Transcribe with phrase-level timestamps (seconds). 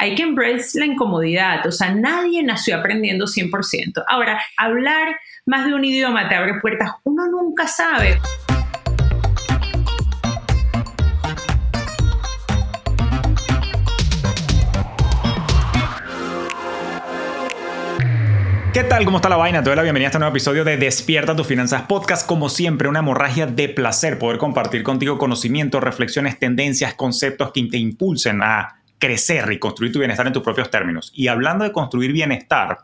[0.00, 4.02] hay que embrace la incomodidad, o sea, nadie nació aprendiendo 100%.
[4.08, 8.18] Ahora, hablar más de un idioma te abre puertas, uno nunca sabe.
[18.72, 19.04] ¿Qué tal?
[19.04, 19.62] ¿Cómo está la vaina?
[19.62, 22.26] Te doy la bienvenida a este nuevo episodio de Despierta tus finanzas podcast.
[22.26, 27.76] Como siempre, una hemorragia de placer poder compartir contigo conocimiento, reflexiones, tendencias, conceptos que te
[27.76, 31.10] impulsen a crecer y construir tu bienestar en tus propios términos.
[31.14, 32.78] Y hablando de construir bienestar,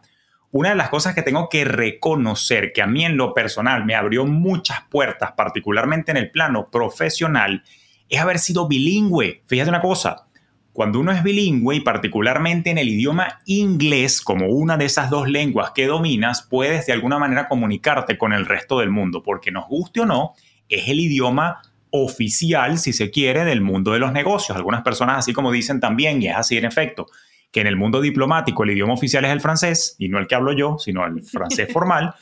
[0.51, 3.95] una de las cosas que tengo que reconocer que a mí en lo personal me
[3.95, 7.63] abrió muchas puertas, particularmente en el plano profesional,
[8.09, 9.43] es haber sido bilingüe.
[9.47, 10.27] Fíjate una cosa,
[10.73, 15.29] cuando uno es bilingüe y particularmente en el idioma inglés, como una de esas dos
[15.29, 19.67] lenguas que dominas, puedes de alguna manera comunicarte con el resto del mundo, porque nos
[19.69, 20.35] guste o no,
[20.69, 21.61] es el idioma
[22.05, 24.57] oficial, si se quiere, del mundo de los negocios.
[24.57, 27.07] Algunas personas así como dicen también, y es así en efecto,
[27.51, 30.35] que en el mundo diplomático el idioma oficial es el francés, y no el que
[30.35, 32.15] hablo yo, sino el francés formal.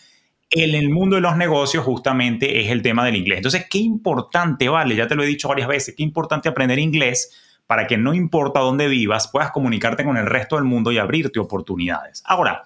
[0.51, 3.39] En el mundo de los negocios justamente es el tema del inglés.
[3.39, 7.33] Entonces, qué importante, vale, ya te lo he dicho varias veces, qué importante aprender inglés
[7.67, 11.41] para que no importa dónde vivas, puedas comunicarte con el resto del mundo y abrirte
[11.41, 12.23] oportunidades.
[12.27, 12.63] Ahora,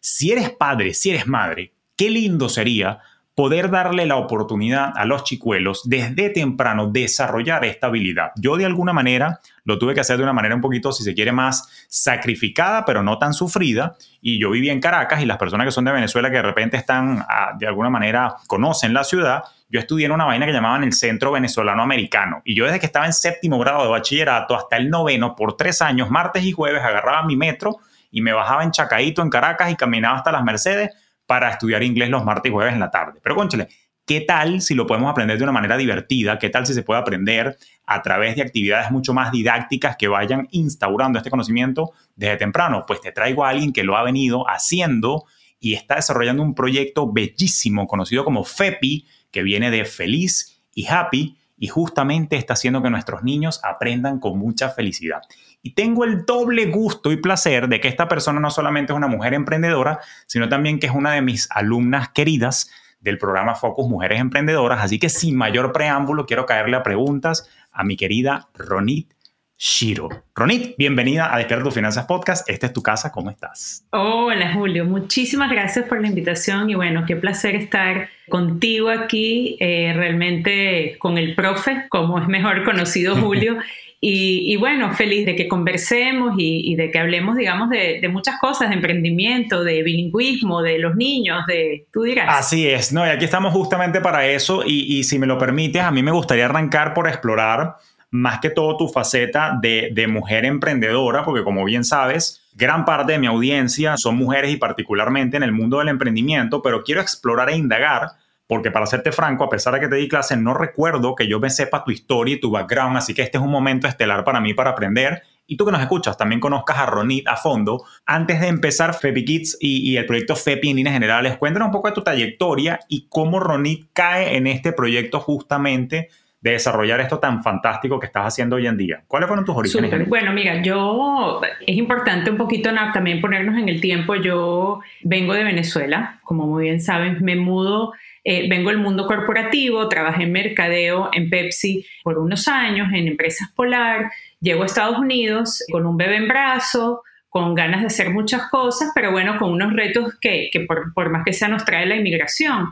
[0.00, 3.00] si eres padre, si eres madre, qué lindo sería
[3.38, 8.32] poder darle la oportunidad a los chicuelos desde temprano desarrollar esta habilidad.
[8.34, 11.14] Yo de alguna manera lo tuve que hacer de una manera un poquito, si se
[11.14, 13.94] quiere, más sacrificada, pero no tan sufrida.
[14.20, 16.76] Y yo vivía en Caracas y las personas que son de Venezuela que de repente
[16.76, 20.82] están, ah, de alguna manera, conocen la ciudad, yo estudié en una vaina que llamaban
[20.82, 22.42] el Centro Venezolano Americano.
[22.44, 25.80] Y yo desde que estaba en séptimo grado de bachillerato hasta el noveno, por tres
[25.80, 27.76] años, martes y jueves, agarraba mi metro
[28.10, 30.90] y me bajaba en Chacaito, en Caracas, y caminaba hasta las Mercedes
[31.28, 33.20] para estudiar inglés los martes y jueves en la tarde.
[33.22, 33.68] Pero conchale,
[34.06, 36.38] ¿qué tal si lo podemos aprender de una manera divertida?
[36.38, 40.48] ¿Qué tal si se puede aprender a través de actividades mucho más didácticas que vayan
[40.52, 42.84] instaurando este conocimiento desde temprano?
[42.86, 45.26] Pues te traigo a alguien que lo ha venido haciendo
[45.60, 51.36] y está desarrollando un proyecto bellísimo conocido como FEPI, que viene de feliz y happy,
[51.58, 55.20] y justamente está haciendo que nuestros niños aprendan con mucha felicidad.
[55.68, 59.06] Y tengo el doble gusto y placer de que esta persona no solamente es una
[59.06, 62.70] mujer emprendedora, sino también que es una de mis alumnas queridas
[63.00, 64.82] del programa Focus Mujeres Emprendedoras.
[64.82, 69.12] Así que sin mayor preámbulo, quiero caerle a preguntas a mi querida Ronit
[69.58, 70.08] Shiro.
[70.34, 72.48] Ronit, bienvenida a Despierta tus Finanzas Podcast.
[72.48, 73.84] Esta es tu casa, ¿cómo estás?
[73.90, 79.92] Hola Julio, muchísimas gracias por la invitación y bueno, qué placer estar contigo aquí, eh,
[79.94, 83.58] realmente con el profe, como es mejor conocido Julio.
[84.00, 88.76] Y, bueno, feliz de que conversemos y, de que hablemos, digamos, de, muchas cosas, de
[88.76, 92.26] emprendimiento, de bilingüismo, de los niños, de, tú dirás.
[92.38, 95.90] Así es, no, y aquí estamos justamente para eso y, si me lo permites, a
[95.90, 97.74] mí me gustaría arrancar por explorar
[98.10, 103.18] más que todo tu faceta de mujer emprendedora, porque como bien sabes, gran parte de
[103.18, 107.56] mi audiencia son mujeres y particularmente en el mundo del emprendimiento, pero quiero explorar e
[107.56, 108.10] indagar
[108.48, 111.38] porque para serte franco, a pesar de que te di clase, no recuerdo que yo
[111.38, 114.40] me sepa tu historia y tu background, así que este es un momento estelar para
[114.40, 115.22] mí para aprender.
[115.46, 117.84] Y tú que nos escuchas, también conozcas a Ronit a fondo.
[118.06, 121.88] Antes de empezar Fepi Kids y, el proyecto Fepi en líneas generales, cuéntanos un poco
[121.88, 126.08] de tu trayectoria y cómo Ronit cae en este proyecto justamente
[126.40, 129.02] de desarrollar esto tan fantástico que estás haciendo hoy en día?
[129.06, 130.08] ¿Cuáles fueron tus orígenes?
[130.08, 134.14] Bueno, mira, yo es importante un poquito también ponernos en el tiempo.
[134.14, 137.92] Yo vengo de Venezuela, como muy bien saben, me mudo
[138.30, 143.48] eh, vengo del mundo corporativo, trabajé en mercadeo en Pepsi por unos años, en empresas
[143.56, 148.50] polar, llego a Estados Unidos con un bebé en brazo, con ganas de hacer muchas
[148.50, 151.96] cosas, pero bueno, con unos retos que, por, por, más que sea nos trae la
[151.96, 152.68] inmigración.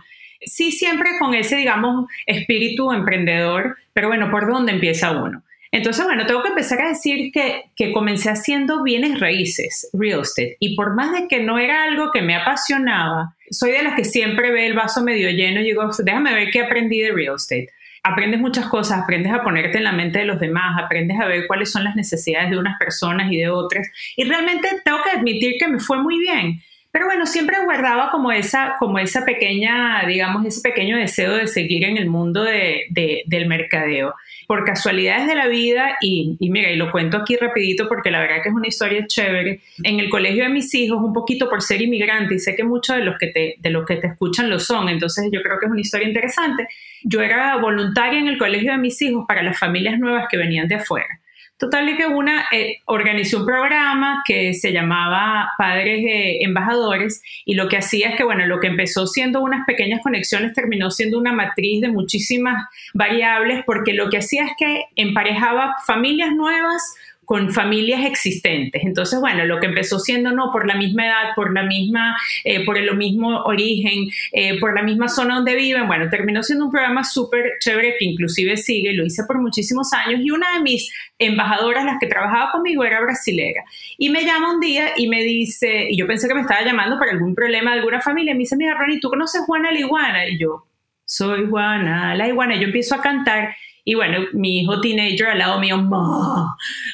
[0.46, 5.42] Sí, siempre con ese, digamos, espíritu emprendedor, pero bueno, ¿por dónde empieza uno?
[5.72, 10.56] Entonces, bueno, tengo que empezar a decir que, que comencé haciendo bienes raíces, real estate,
[10.60, 14.04] y por más de que no era algo que me apasionaba, soy de las que
[14.04, 17.68] siempre ve el vaso medio lleno y digo, déjame ver qué aprendí de real estate.
[18.02, 21.48] Aprendes muchas cosas, aprendes a ponerte en la mente de los demás, aprendes a ver
[21.48, 23.88] cuáles son las necesidades de unas personas y de otras.
[24.16, 26.62] Y realmente tengo que admitir que me fue muy bien.
[26.96, 31.84] Pero bueno, siempre guardaba como esa, como esa pequeña, digamos, ese pequeño deseo de seguir
[31.84, 32.86] en el mundo de,
[33.26, 34.14] del mercadeo.
[34.46, 38.36] Por casualidades de la vida, y, mira, y lo cuento aquí rapidito porque la verdad
[38.42, 41.82] que es una historia chévere, en el colegio de mis hijos, un poquito por ser
[41.82, 44.58] inmigrante, y sé que muchos de los que te, de los que te escuchan lo
[44.58, 46.66] son, entonces yo creo que es una historia interesante,
[47.02, 50.66] yo era voluntaria en el colegio de mis hijos para las familias nuevas que venían
[50.66, 51.20] de afuera.
[51.58, 57.54] Total de que una eh, organizó un programa que se llamaba Padres eh, Embajadores y
[57.54, 61.18] lo que hacía es que, bueno, lo que empezó siendo unas pequeñas conexiones terminó siendo
[61.18, 62.62] una matriz de muchísimas
[62.92, 66.94] variables porque lo que hacía es que emparejaba familias nuevas
[67.26, 68.82] con familias existentes.
[68.84, 72.64] Entonces, bueno, lo que empezó siendo no por la misma edad, por la misma, eh,
[72.64, 76.70] por el mismo origen, eh, por la misma zona donde viven, bueno, terminó siendo un
[76.70, 80.90] programa súper chévere que inclusive sigue, lo hice por muchísimos años y una de mis
[81.18, 83.64] embajadoras, las que trabajaba conmigo, era brasilera.
[83.98, 86.96] Y me llama un día y me dice, y yo pensé que me estaba llamando
[86.96, 90.28] para algún problema de alguna familia, me dice, mira, Ronnie, ¿tú conoces Juana la Iguana?
[90.28, 90.64] Y yo,
[91.04, 92.54] soy Juana la Iguana.
[92.54, 93.56] Y yo empiezo a cantar
[93.88, 95.76] y bueno, mi hijo teenager al lado mío,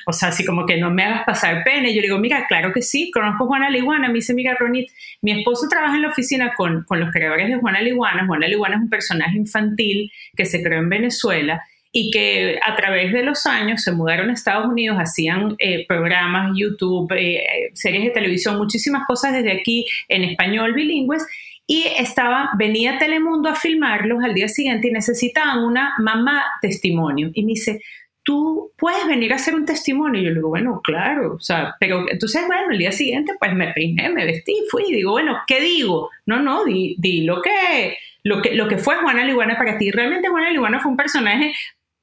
[0.06, 1.88] o sea, así como que no me hagas pasar pena.
[1.88, 4.08] Y yo digo, mira, claro que sí, conozco a Juana Liguana.
[4.08, 4.90] Me dice, mira, Ronit,
[5.22, 8.26] mi esposo trabaja en la oficina con, con los creadores de Juana Liguana.
[8.26, 11.62] Juana Liguana es un personaje infantil que se creó en Venezuela
[11.92, 16.52] y que a través de los años se mudaron a Estados Unidos, hacían eh, programas,
[16.54, 21.24] YouTube, eh, series de televisión, muchísimas cosas desde aquí en español bilingües
[21.66, 27.30] y estaba, venía Telemundo a filmarlos al día siguiente y necesitaban una mamá testimonio.
[27.34, 27.80] Y me dice,
[28.22, 30.20] tú puedes venir a hacer un testimonio.
[30.20, 33.54] Y yo le digo, bueno, claro, o sea, pero entonces, bueno, el día siguiente pues
[33.54, 36.10] me peiné, me vestí, fui y digo, bueno, ¿qué digo?
[36.26, 39.90] No, no, di, di lo, que, lo, que, lo que fue Juana Liguana para ti.
[39.90, 41.52] Realmente Juana Liguana fue un personaje,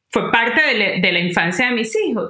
[0.09, 2.29] fue parte de, de la infancia de mis hijos.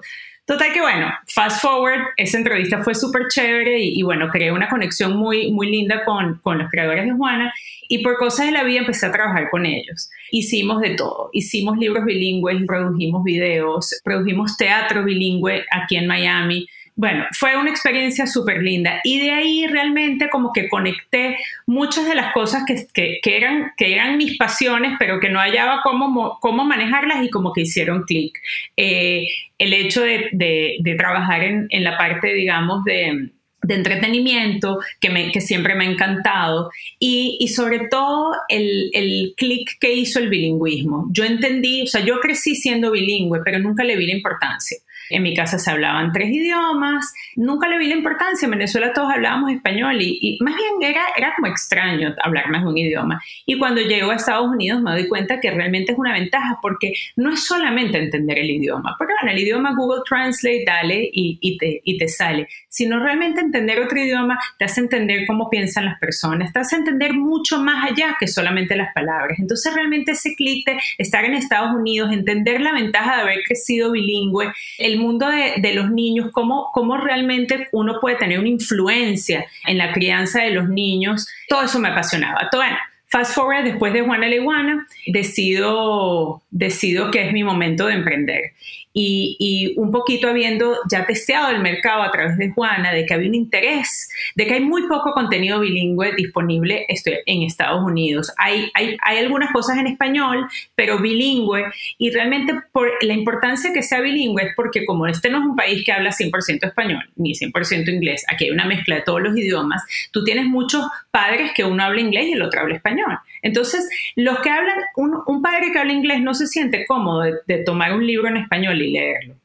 [0.49, 5.15] Total que bueno, fast forward, esa entrevista fue súper chévere y, bueno, creé una conexión
[5.15, 7.53] muy, muy linda con, con los creadores de Juana
[7.87, 10.09] y por cosas de la vida empecé a trabajar con ellos.
[10.31, 16.67] Hicimos de todo, hicimos libros bilingües, produjimos videos, produjimos teatro bilingüe aquí en Miami,
[16.99, 22.13] bueno, fue una experiencia súper linda y de ahí realmente como que conecté muchas de
[22.13, 22.63] las cosas
[22.93, 27.53] que, eran, que eran mis pasiones, pero que no hallaba cómo, cómo manejarlas y como
[27.53, 28.37] que hicieron clic.
[28.75, 29.25] Eh,
[29.57, 33.29] el hecho de, trabajar en, la parte, digamos, de,
[33.69, 36.69] entretenimiento que, me, que, siempre me ha encantado
[36.99, 41.07] y, sobre todo el, el clic que hizo el bilingüismo.
[41.11, 44.79] Yo entendí, o sea, yo crecí siendo bilingüe, pero nunca le vi la importancia.
[45.09, 49.11] En mi casa se hablaban tres idiomas, nunca le vi la importancia, en Venezuela todos
[49.11, 53.21] hablábamos español y, más bien era, era como extraño hablar más de un idioma.
[53.45, 56.93] Y cuando llego a Estados Unidos me doy cuenta que realmente es una ventaja porque
[57.15, 61.81] no es solamente entender el idioma, porque bueno, el idioma Google Translate, dale y, te,
[61.83, 66.53] y te sale, sino realmente entender otro idioma te hace entender cómo piensan las personas,
[66.53, 69.39] te hace entender mucho más allá que solamente las palabras.
[69.39, 73.91] Entonces realmente ese clic de estar en Estados Unidos, entender la ventaja de haber crecido
[73.91, 79.77] bilingüe, el mundo de, los niños, cómo, cómo realmente uno puede tener una influencia en
[79.77, 82.49] la crianza de los niños, todo eso me apasionaba.
[82.51, 82.77] Todo, bueno,
[83.07, 88.53] fast forward, después de Juana Leguana, decido, decido que es mi momento de emprender
[88.93, 93.29] y, un poquito habiendo ya testeado el mercado a través de Juana, de que había
[93.29, 96.85] un interés, de que hay muy poco contenido bilingüe disponible
[97.25, 98.33] en Estados Unidos.
[98.37, 101.65] Hay, hay, hay algunas cosas en español, pero bilingüe,
[101.97, 105.55] y realmente por la importancia que sea bilingüe es porque como este no es un
[105.55, 109.37] país que habla 100% español ni 100% inglés, aquí hay una mezcla de todos los
[109.37, 113.17] idiomas, tú tienes muchos padres que uno habla inglés y el otro habla español.
[113.41, 117.93] Entonces, los que hablan, un, padre que habla inglés no se siente cómodo de, tomar
[117.93, 119.35] un libro en español leerlo.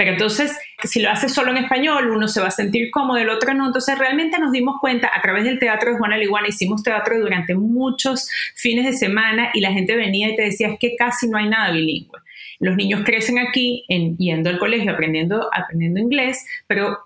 [0.00, 3.28] Pero entonces, si lo hace solo en español, uno se va a sentir cómodo, el
[3.28, 3.66] otro no.
[3.66, 7.54] Entonces, realmente nos dimos cuenta a través del teatro de Juana Liguana, hicimos teatro durante
[7.54, 11.36] muchos fines de semana y la gente venía y te decía, es que casi no
[11.36, 12.18] hay nada bilingüe.
[12.60, 16.96] Los niños crecen aquí en, yendo al colegio, aprendiendo, aprendiendo inglés, pero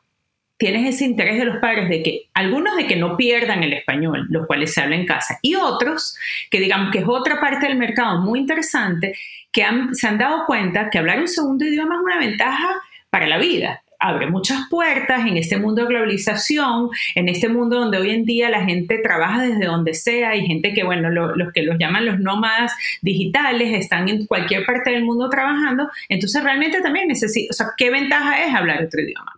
[0.64, 4.26] tienes ese interés de los padres de que algunos de que no pierdan el español,
[4.30, 6.16] los cuales se habla en casa, y otros
[6.50, 9.14] que digamos que es otra parte del mercado muy interesante,
[9.52, 12.76] que se han dado cuenta que hablar un segundo idioma es una ventaja
[13.10, 13.82] para la vida.
[14.00, 18.48] Abre muchas puertas en este mundo de globalización, en este mundo donde hoy en día
[18.48, 22.20] la gente trabaja desde donde sea y gente que, bueno, los que los llaman los
[22.20, 25.90] nómadas digitales están en cualquier parte del mundo trabajando.
[26.08, 29.32] Entonces, realmente también necesito, o sea, ¿qué ventaja es hablar otro idioma?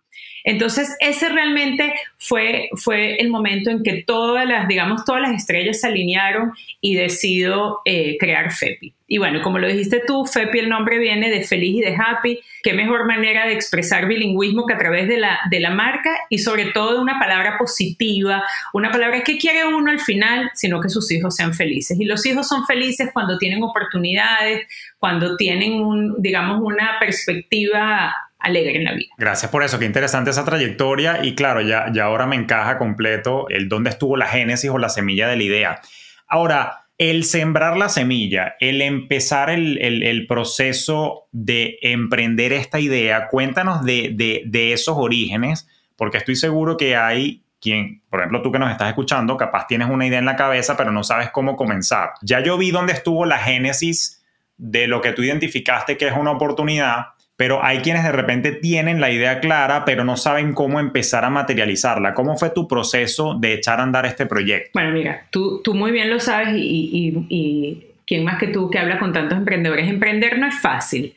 [0.46, 5.80] Entonces, ese realmente fue, fue el momento en que todas las, digamos, todas las estrellas
[5.80, 8.94] se alinearon y decido eh, crear FEPI.
[9.08, 12.38] Y bueno, como lo dijiste tú, FEPI el nombre viene de feliz y de happy.
[12.62, 16.38] Qué mejor manera de expresar bilingüismo que a través de la, de la marca y
[16.38, 21.10] sobre todo una palabra positiva, una palabra que quiere uno al final, sino que sus
[21.10, 21.98] hijos sean felices.
[21.98, 24.66] Y los hijos son felices cuando tienen oportunidades,
[24.98, 29.08] cuando tienen, un, digamos, una perspectiva alegre en la vida.
[29.18, 33.48] Gracias por eso, qué interesante esa trayectoria y claro, ya, ya ahora me encaja completo
[33.48, 35.80] el dónde estuvo la génesis o la semilla de la idea.
[36.28, 44.14] Ahora, el sembrar la semilla, el empezar el, proceso de emprender esta idea, cuéntanos de,
[44.14, 48.88] de, esos orígenes, porque estoy seguro que hay quien, por ejemplo, tú que nos estás
[48.88, 52.10] escuchando, capaz tienes una idea en la cabeza, pero no sabes cómo comenzar.
[52.22, 54.24] Ya yo vi dónde estuvo la génesis
[54.56, 59.00] de lo que tú identificaste que es una oportunidad, pero hay quienes de repente tienen
[59.00, 62.14] la idea clara, pero no saben cómo empezar a materializarla.
[62.14, 64.70] ¿Cómo fue tu proceso de echar a andar este proyecto?
[64.72, 68.78] Bueno, mira, tú, tú muy bien lo sabes y, y, quién más que tú que
[68.78, 69.88] habla con tantos emprendedores.
[69.88, 71.14] Emprender no es fácil.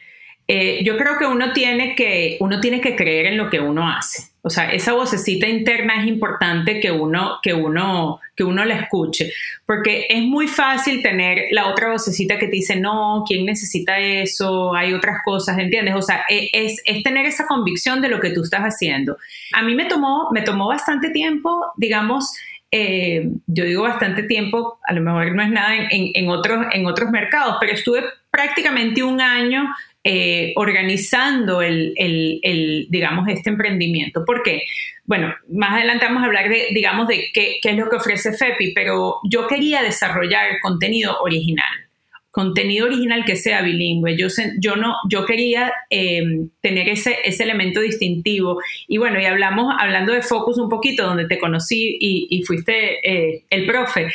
[0.47, 3.87] Eh, yo creo que uno tiene que, uno tiene que creer en lo que uno
[3.89, 4.28] hace.
[4.41, 9.33] O sea, esa vocecita interna es importante que uno, que uno, que uno la escuche,
[9.65, 14.73] porque es muy fácil tener la otra vocecita que te dice, no, ¿quién necesita eso?
[14.73, 15.95] Hay otras cosas, ¿entiendes?
[15.95, 19.17] O sea, e, es, es tener esa convicción de lo que tú estás haciendo.
[19.53, 22.33] A mí me tomó, me tomó bastante tiempo, digamos,
[22.71, 26.85] eh, yo digo bastante tiempo, a lo mejor no es nada en, en, otros, en
[26.85, 29.67] otros mercados, pero estuve prácticamente un año
[30.03, 34.23] eh, organizando el, el, digamos, este emprendimiento.
[34.25, 34.63] ¿Por qué?
[35.03, 38.33] Bueno, más adelante vamos a hablar de, digamos, de qué, qué es lo que ofrece
[38.33, 41.89] FEPI, pero yo quería desarrollar contenido original
[42.31, 44.15] contenido original que sea bilingüe.
[44.15, 44.27] Yo,
[44.59, 46.21] yo, no, yo quería eh,
[46.61, 48.61] tener ese, ese elemento distintivo.
[48.87, 53.43] Y bueno, y hablamos, hablando de Focus un poquito, donde te conocí y, fuiste eh,
[53.49, 54.09] el profe.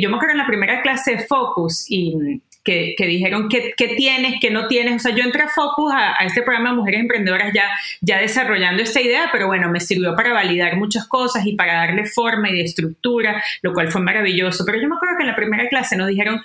[0.00, 4.50] yo me acuerdo en la primera clase de Focus y que, dijeron qué, tienes, qué
[4.50, 4.96] no tienes.
[4.96, 7.68] O sea, yo entré a Focus, a, este programa de Mujeres Emprendedoras ya,
[8.00, 12.04] ya desarrollando esta idea, pero bueno, me sirvió para validar muchas cosas y para darle
[12.06, 14.64] forma y estructura, lo cual fue maravilloso.
[14.64, 16.40] Pero yo me acuerdo que en la primera clase nos dijeron,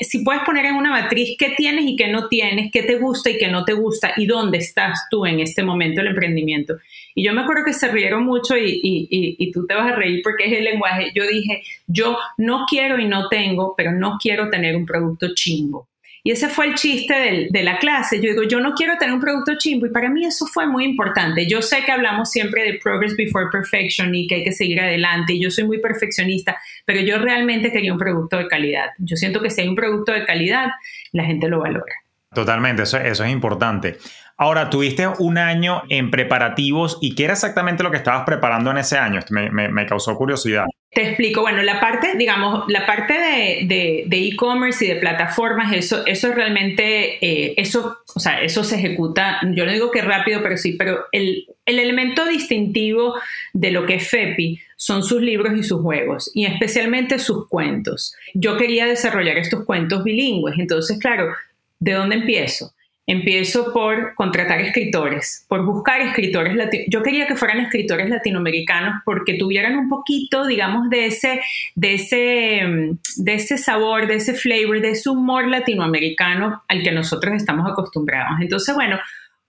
[0.00, 3.30] si puedes poner en una matriz qué tienes y qué no tienes, qué te gusta
[3.30, 6.76] y qué no te gusta y dónde estás tú en este momento del emprendimiento.
[7.14, 10.20] Y yo me acuerdo que se rieron mucho y, y, tú te vas a reír
[10.22, 11.12] porque es el lenguaje.
[11.14, 15.88] Yo dije, yo no quiero y no tengo, pero no quiero tener un producto chimbo.
[16.26, 18.16] Y ese fue el chiste de la clase.
[18.16, 20.84] Yo digo, yo no quiero tener un producto chimbo y para mí eso fue muy
[20.84, 21.46] importante.
[21.46, 25.34] Yo sé que hablamos siempre de progress before perfection y que hay que seguir adelante
[25.34, 26.56] y yo soy muy perfeccionista,
[26.86, 28.86] pero yo realmente quería un producto de calidad.
[28.98, 30.68] Yo siento que si hay un producto de calidad,
[31.12, 31.94] la gente lo valora.
[32.34, 33.98] Totalmente, eso, eso es importante.
[34.36, 38.78] Ahora, tuviste un año en preparativos y ¿qué era exactamente lo que estabas preparando en
[38.78, 39.20] ese año?
[39.30, 40.64] Me, me causó curiosidad.
[40.94, 46.32] Te explico, bueno, la parte, digamos, la parte de e-commerce y de plataformas, eso, eso
[46.32, 50.74] realmente, eh, eso, o sea, eso se ejecuta, yo no digo que rápido, pero sí,
[50.74, 53.16] pero el, el elemento distintivo
[53.52, 58.14] de lo que es FEPI son sus libros y sus juegos, y especialmente sus cuentos.
[58.32, 61.34] Yo quería desarrollar estos cuentos bilingües, entonces, claro,
[61.80, 62.72] ¿de dónde empiezo?
[63.06, 66.56] Empiezo por contratar escritores, por buscar escritores
[66.88, 71.42] Yo quería que fueran escritores latinoamericanos porque tuvieran un poquito, digamos, de ese,
[71.74, 77.34] de ese, de ese sabor, de ese flavor, de ese humor latinoamericano al que nosotros
[77.34, 78.40] estamos acostumbrados.
[78.40, 78.98] Entonces, bueno,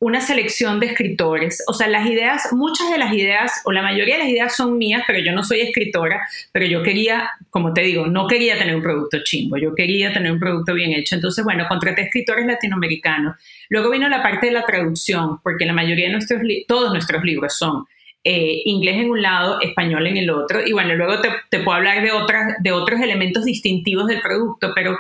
[0.06, 1.64] una selección de escritores.
[1.66, 4.78] O sea, las ideas, muchas de las ideas, o la mayoría de las ideas son
[4.78, 6.22] mías, pero yo no soy escritora,
[6.52, 10.32] pero yo quería, como te digo, no quería tener un producto chimbo, yo quería tener
[10.32, 11.16] un producto bien hecho.
[11.16, 13.36] Entonces, bueno, contraté escritores latinoamericanos.
[13.70, 17.58] Luego vino la parte de la traducción, porque la mayoría de nuestros, todos nuestros libros
[17.58, 17.88] son
[18.28, 20.66] eh, inglés en un lado, español en el otro.
[20.66, 24.98] Y bueno, luego te, puedo hablar de, otras, de otros elementos distintivos del producto, pero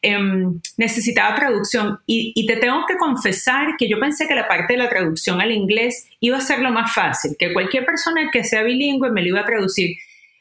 [0.00, 1.98] em, necesitaba traducción.
[2.06, 5.50] Y, te tengo que confesar que yo pensé que la parte de la traducción al
[5.50, 9.28] inglés iba a ser lo más fácil, que cualquier persona que sea bilingüe me lo
[9.28, 9.96] iba a traducir.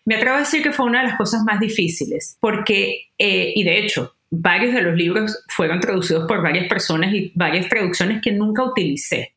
[0.05, 3.63] Me atrevo a decir que fue una de las cosas más difíciles, porque, eh, y
[3.63, 8.31] de hecho, varios de los libros fueron traducidos por varias personas y varias traducciones que
[8.31, 9.33] nunca utilicé.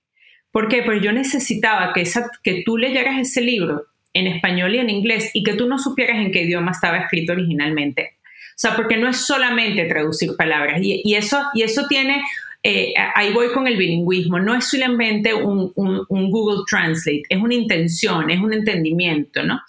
[0.50, 0.82] ¿Por qué?
[0.82, 5.30] Porque yo necesitaba que, esa, que tú leyeras ese libro en español y en inglés
[5.34, 8.18] y que tú no supieras en qué idioma estaba escrito originalmente.
[8.24, 12.22] O sea, porque no es solamente traducir palabras y, eso, y eso tiene,
[12.62, 17.54] eh, ahí voy con el bilingüismo, no es solamente un, un Google Translate, es una
[17.54, 19.60] intención, es un entendimiento, ¿no?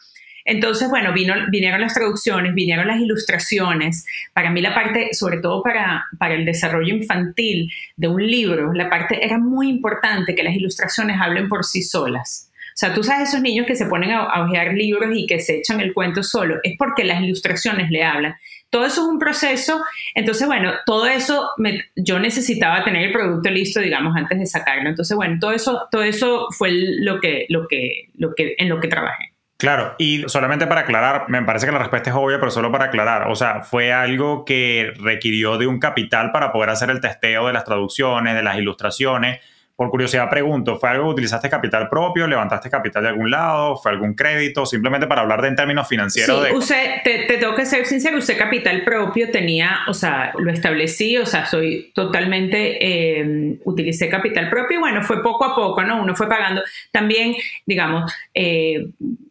[0.45, 4.05] Entonces, bueno, vino, vinieron las traducciones, vinieron las ilustraciones.
[4.33, 8.89] Para mí la parte, sobre todo para, para el desarrollo infantil de un libro, la
[8.89, 12.49] parte era muy importante que las ilustraciones hablen por sí solas.
[12.73, 15.39] O sea, tú sabes esos niños que se ponen a, a ojear libros y que
[15.39, 18.35] se echan el cuento solo, es porque las ilustraciones le hablan.
[18.71, 19.83] Todo eso es un proceso.
[20.15, 21.49] Entonces, bueno, todo eso
[21.97, 24.89] yo necesitaba tener el producto listo, digamos, antes de sacarlo.
[24.89, 28.79] Entonces, bueno, todo eso, todo eso fue lo que, lo que, lo que, en lo
[28.79, 29.30] que trabajé.
[29.61, 32.85] Claro, y solamente para aclarar, me parece que la respuesta es obvia, pero solo para
[32.85, 37.45] aclarar, o sea, fue algo que requirió de un capital para poder hacer el testeo
[37.45, 39.39] de las traducciones, de las ilustraciones,
[39.81, 42.27] por curiosidad pregunto, ¿fue algo que utilizaste capital propio?
[42.27, 43.77] ¿Levantaste capital de algún lado?
[43.77, 44.63] ¿Fue algún crédito?
[44.63, 46.45] Simplemente para hablar de en términos financieros.
[46.45, 51.17] Sí, usé, te, tengo que ser sincero, usé capital propio, tenía, o sea, lo establecí,
[51.17, 55.99] o sea, soy totalmente, eh, utilicé capital propio y bueno, fue poco a poco, ¿no?
[55.99, 56.61] Uno fue pagando
[56.91, 57.33] también,
[57.65, 58.85] digamos, eh,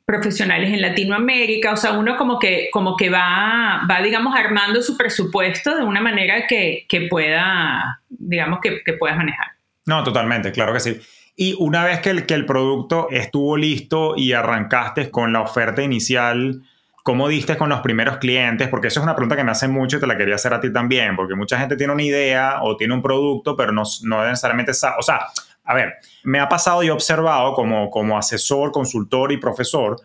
[0.04, 4.96] profesionales en Latinoamérica, o sea, uno como que, como que va, va, digamos, armando su
[4.96, 9.59] presupuesto de una manera que, que pueda, digamos, que, que puedas manejar.
[9.86, 11.00] No, totalmente, claro que sí.
[11.36, 15.82] Y una vez que el, que el producto estuvo listo y arrancaste con la oferta
[15.82, 16.62] inicial,
[17.02, 18.68] ¿cómo diste con los primeros clientes?
[18.68, 20.60] Porque eso es una pregunta que me hacen mucho y te la quería hacer a
[20.60, 24.24] ti también, porque mucha gente tiene una idea o tiene un producto, pero no, no
[24.24, 25.20] necesariamente sabe, o sea,
[25.64, 25.94] a ver,
[26.24, 29.96] me ha pasado y he observado como, como asesor, consultor y profesor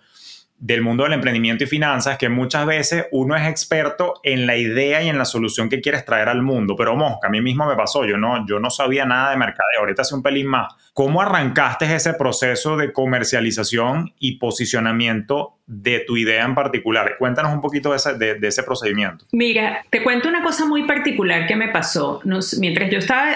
[0.58, 5.04] del mundo del emprendimiento y finanzas que muchas veces uno es experto en la idea
[5.04, 7.76] y en la solución que quieres traer al mundo, pero mosca, a mí mismo me
[7.76, 10.74] pasó, yo no, yo no sabía nada de mercadeo, ahorita hace un pelín más.
[10.96, 17.18] ¿Cómo arrancaste ese proceso de comercialización y posicionamiento de tu idea en particular?
[17.20, 19.26] Cuéntanos un poquito de ese, procedimiento.
[19.34, 22.22] Mira, te cuento una cosa muy particular que me pasó.
[22.60, 23.36] mientras yo estaba,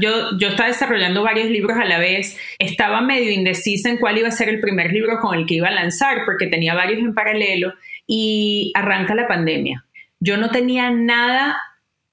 [0.00, 4.26] yo, yo estaba desarrollando varios libros a la vez, estaba medio indecisa en cuál iba
[4.26, 7.14] a ser el primer libro con el que iba a lanzar, porque tenía varios en
[7.14, 7.72] paralelo,
[8.06, 9.84] y arranca la pandemia.
[10.18, 11.58] Yo no tenía nada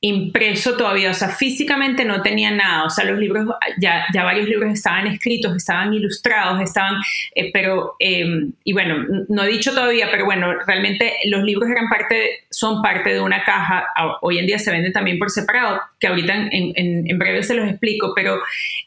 [0.01, 3.47] impreso todavía, o sea, físicamente no tenía nada, o sea, los libros,
[3.79, 6.95] ya, ya varios libros estaban escritos, estaban ilustrados, estaban,
[7.33, 11.89] eh, pero, em, y bueno, no he dicho todavía, pero bueno, realmente los libros eran
[11.89, 13.87] parte, son parte de una caja,
[14.21, 17.67] hoy en día se venden también por separado, que ahorita en, en, breve se los
[17.67, 18.39] explico, pero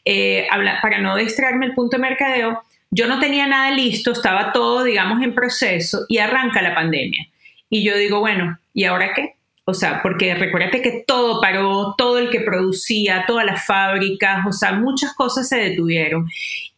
[0.05, 4.51] eh, habla, para no distraerme el punto de mercadeo, yo no tenía nada listo, estaba
[4.51, 7.27] todo, digamos, en proceso y arranca la pandemia.
[7.69, 9.35] Y yo digo, bueno, ¿y ahora qué?
[9.69, 14.51] O sea, porque recuérdate que todo paró, todo el que producía, todas las fábricas, o
[14.51, 16.27] sea, muchas cosas se detuvieron.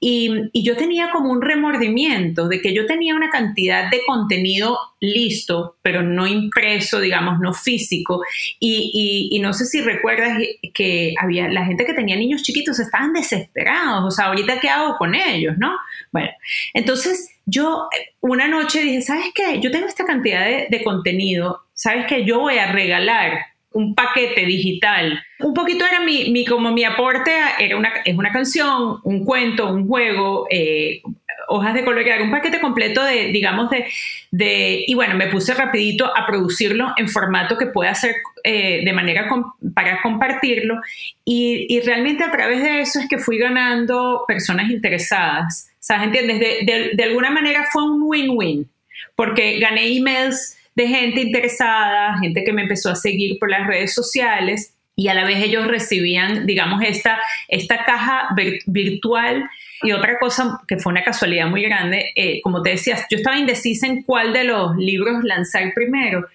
[0.01, 5.77] Y, yo tenía como un remordimiento de que yo tenía una cantidad de contenido listo,
[5.81, 8.21] pero no impreso, digamos, no físico.
[8.59, 10.39] Y, y, no sé si recuerdas
[10.73, 14.97] que había la gente que tenía niños chiquitos estaban desesperados, o sea, ahorita qué hago
[14.97, 15.71] con ellos, ¿no?
[16.11, 16.29] Bueno,
[16.73, 19.59] entonces yo eh, una noche dije, ¿sabes qué?
[19.59, 22.25] Yo tengo esta cantidad de, contenido, ¿sabes qué?
[22.25, 25.19] Yo voy a regalar un paquete digital.
[25.39, 29.87] Un poquito era mi, como mi aporte, era una, es una canción, un cuento, un
[29.87, 31.01] juego, eh,
[31.47, 33.87] hojas de colorear, un paquete completo de, digamos, de,
[34.29, 38.93] de, y bueno, me puse rapidito a producirlo en formato que pueda ser eh, de
[38.93, 39.27] manera
[39.73, 40.79] para compartirlo
[41.25, 45.71] y, y, realmente a través de eso es que fui ganando personas interesadas.
[45.73, 46.39] O sea, ¿entiendes?
[46.39, 48.69] De, de alguna manera fue un win-win,
[49.15, 53.93] porque gané emails de gente interesada, gente que me empezó a seguir por las redes
[53.93, 58.29] sociales y a la vez ellos recibían, digamos, esta, esta caja
[58.67, 59.49] virtual.
[59.83, 63.37] Y otra cosa que fue una casualidad muy grande, eh, como te decías, yo estaba
[63.37, 66.27] indecisa en cuál de los libros lanzar primero.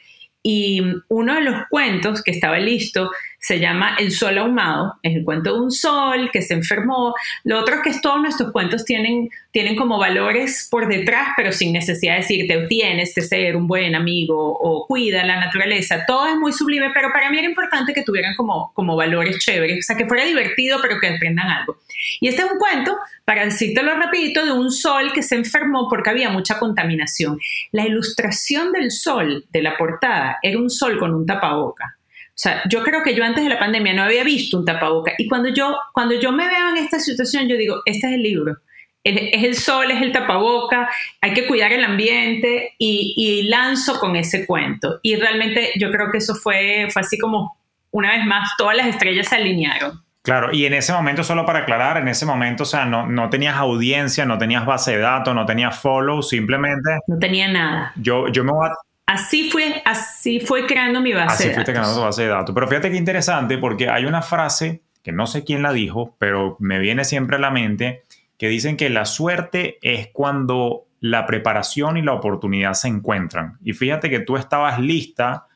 [0.43, 3.11] Y uno de los cuentos que estaba listo
[3.47, 7.15] se llama El Sol Ahumado, es el cuento de un sol que se enfermó.
[7.45, 11.73] Lo otro es que todos nuestros cuentos tienen, tienen como valores por detrás, pero sin
[11.73, 16.05] necesidad de decirte tienes que ser un buen amigo o cuida la naturaleza.
[16.09, 19.79] Todo es muy sublime, pero para mí era importante que tuvieran como, como valores chéveres,
[19.79, 21.79] o sea, que fuera divertido, pero que aprendan algo.
[22.21, 26.11] Y este es un cuento, para decírtelo rapidito, de un sol que se enfermó porque
[26.11, 27.39] había mucha contaminación.
[27.71, 31.96] La ilustración del sol de la portada era un sol con un tapaboca
[32.37, 35.15] o sea, yo creo que yo antes de la pandemia no había visto un tapaboca
[35.17, 38.23] y cuando yo, cuando yo me veo en esta situación, yo digo, este es el
[38.23, 38.59] libro.
[39.03, 40.91] Es el sol, es el tapaboca,
[41.23, 44.99] hay que cuidar el ambiente y, y lanzo con ese cuento.
[45.01, 47.57] Y realmente yo creo que eso fue, fue así como,
[47.93, 50.03] una vez más, todas las estrellas se alinearon.
[50.21, 53.31] Claro, y en ese momento, solo para aclarar, en ese momento, o sea, no, no
[53.31, 56.99] tenías audiencia, no tenías base de datos, no tenías follow, simplemente...
[57.07, 57.93] No tenía nada.
[57.95, 58.73] Yo, yo me voy a
[59.07, 61.41] Así fue, así fue creando mi base de datos.
[61.41, 62.55] Así fuiste creando tu base de datos.
[62.55, 66.57] Pero fíjate qué interesante porque hay una frase que no sé quién la dijo, pero
[66.59, 68.03] me viene siempre a la mente,
[68.39, 73.59] que dicen que la suerte es cuando la preparación y la oportunidad se encuentran.
[73.63, 75.47] Y fíjate que tú estabas lista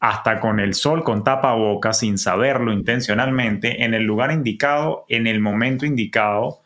[0.00, 5.26] hasta con el sol con tapa boca, sin saberlo intencionalmente, en el lugar indicado, en
[5.26, 6.60] el momento indicado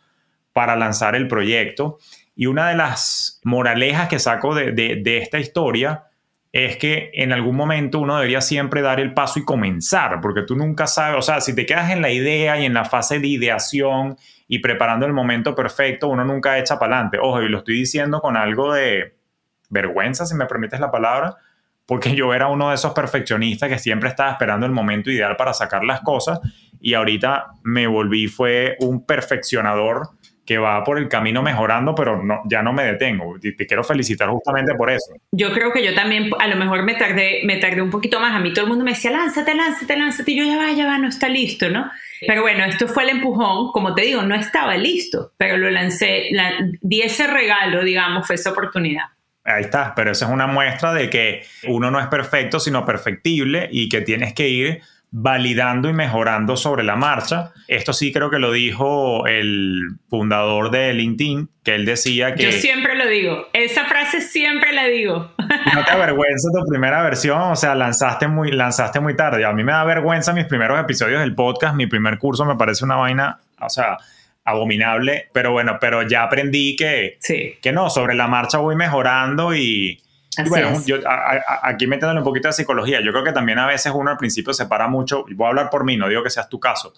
[0.52, 1.98] para lanzar el proyecto.
[2.34, 6.06] Y una de las moralejas que saco de, de esta historia
[6.54, 10.54] es que en algún momento uno debería siempre dar el paso y comenzar, porque tú
[10.54, 13.26] nunca sabes, o sea, si te quedas en la idea y en la fase de
[13.26, 17.18] ideación y preparando el momento perfecto, uno nunca echa para adelante.
[17.20, 19.16] Ojo, y lo estoy diciendo con algo de
[19.68, 21.34] vergüenza, si me permites la palabra,
[21.86, 25.54] porque yo era uno de esos perfeccionistas que siempre estaba esperando el momento ideal para
[25.54, 26.38] sacar las cosas
[26.80, 30.10] y ahorita me volví, fue un perfeccionador
[30.44, 33.36] que va por el camino mejorando, pero no, ya no me detengo.
[33.40, 35.14] Te, quiero felicitar justamente por eso.
[35.32, 38.34] Yo creo que yo también, a lo mejor me tardé, me tardé un poquito más.
[38.34, 40.32] A mí todo el mundo me decía, lánzate, lánzate, lánzate.
[40.32, 41.90] Y yo ya va, ya va, no está listo, ¿no?
[42.26, 43.72] Pero bueno, esto fue el empujón.
[43.72, 46.30] Como te digo, no estaba listo, pero lo lancé,
[46.80, 49.04] di ese regalo, digamos, fue esa oportunidad.
[49.46, 53.68] Ahí está, pero esa es una muestra de que uno no es perfecto, sino perfectible
[53.70, 54.80] y que tienes que ir
[55.16, 57.52] validando y mejorando sobre la marcha.
[57.68, 62.42] Esto sí creo que lo dijo el fundador de LinkedIn, que él decía que...
[62.42, 65.30] Yo siempre lo digo, esa frase siempre la digo.
[65.74, 69.44] No te avergüenza tu primera versión, o sea, lanzaste muy, lanzaste muy tarde.
[69.44, 72.84] A mí me da vergüenza mis primeros episodios del podcast, mi primer curso me parece
[72.84, 73.96] una vaina, o sea,
[74.44, 77.18] abominable, pero bueno, pero ya aprendí que,
[77.60, 80.00] que no, sobre la marcha voy mejorando y
[80.48, 80.96] bueno, yo,
[81.62, 84.52] aquí metiéndole un poquito de psicología, yo creo que también a veces uno al principio
[84.52, 86.92] se para mucho, voy a hablar por mí, no digo que seas tu caso,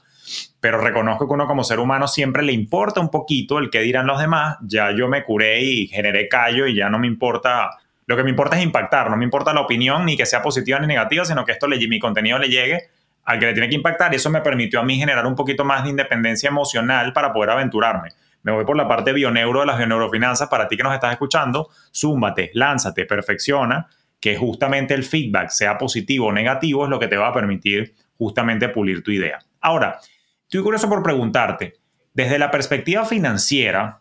[0.60, 4.06] pero reconozco que uno como ser humano siempre le importa un poquito el que dirán
[4.06, 7.70] los demás, ya yo me curé y generé callo y ya no me importa,
[8.06, 10.78] lo que me importa es impactar, no me importa la opinión ni que sea positiva
[10.78, 12.90] ni negativa, sino que esto le, mi contenido le llegue
[13.24, 15.64] al que le tiene que impactar y eso me permitió a mí generar un poquito
[15.64, 18.10] más de independencia emocional para poder aventurarme
[18.46, 20.48] me voy por la parte bioneuro de las bioneurofinanzas.
[20.48, 23.88] Para ti que nos estás escuchando, zúmbate, lánzate, perfecciona,
[24.20, 27.96] que justamente el feedback, sea positivo o negativo, es lo que te va a permitir
[28.16, 29.40] justamente pulir tu idea.
[29.60, 29.98] Ahora,
[30.42, 31.74] estoy curioso por preguntarte,
[32.14, 33.98] desde la perspectiva financiera,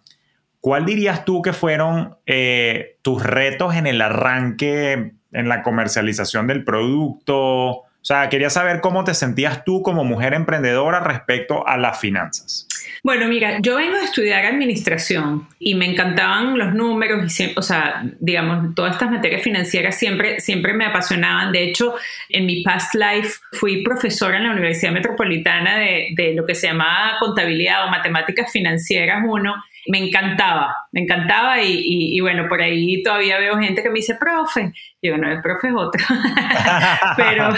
[0.62, 6.64] ¿cuál dirías tú que fueron eh, tus retos en el arranque, en la comercialización del
[6.64, 7.36] producto?
[7.36, 12.68] O sea, quería saber cómo te sentías tú como mujer emprendedora respecto a las finanzas.
[13.04, 17.62] Bueno, mira, yo vengo a estudiar administración y me encantaban los números y siempre, o
[17.62, 21.52] sea, digamos, todas estas materias financieras siempre, siempre me apasionaban.
[21.52, 21.96] De hecho,
[22.30, 27.18] en mi past life fui profesora en la Universidad Metropolitana de, lo que se llamaba
[27.20, 29.56] contabilidad o matemáticas financieras uno
[29.88, 34.72] me encantaba, me encantaba y, bueno, por ahí todavía veo gente que me dice, profe,
[35.00, 36.04] y yo no, el profe es otro,
[37.18, 37.54] pero,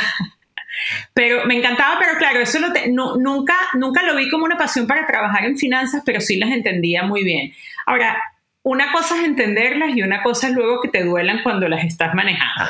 [1.14, 5.46] pero me encantaba, pero claro, eso nunca, nunca lo vi como una pasión para trabajar
[5.46, 7.54] en finanzas, pero sí las entendía muy bien.
[7.86, 8.18] Ahora,
[8.68, 12.14] una cosa es entenderlas y una cosa es luego que te duelan cuando las estás
[12.14, 12.66] manejando.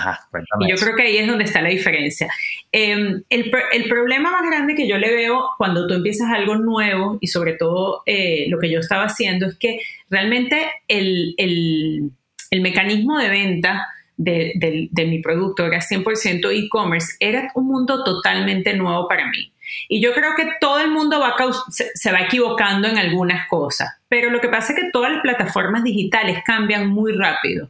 [0.59, 2.27] y yo creo que ahí es donde está la diferencia.
[2.71, 3.49] Em, el,
[3.89, 8.03] problema más grande que yo le veo cuando tú empiezas algo nuevo y sobre todo
[8.05, 13.87] eh, lo que yo estaba haciendo es que realmente el, el mecanismo de venta
[14.17, 19.53] de, mi producto, era 100% e-commerce, era un mundo totalmente nuevo para mí.
[19.89, 21.35] Y yo creo que todo el mundo va
[21.69, 25.83] se, va equivocando en algunas cosas, pero lo que pasa es que todas las plataformas
[25.83, 27.69] digitales cambian muy rápido.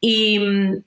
[0.00, 0.38] Y,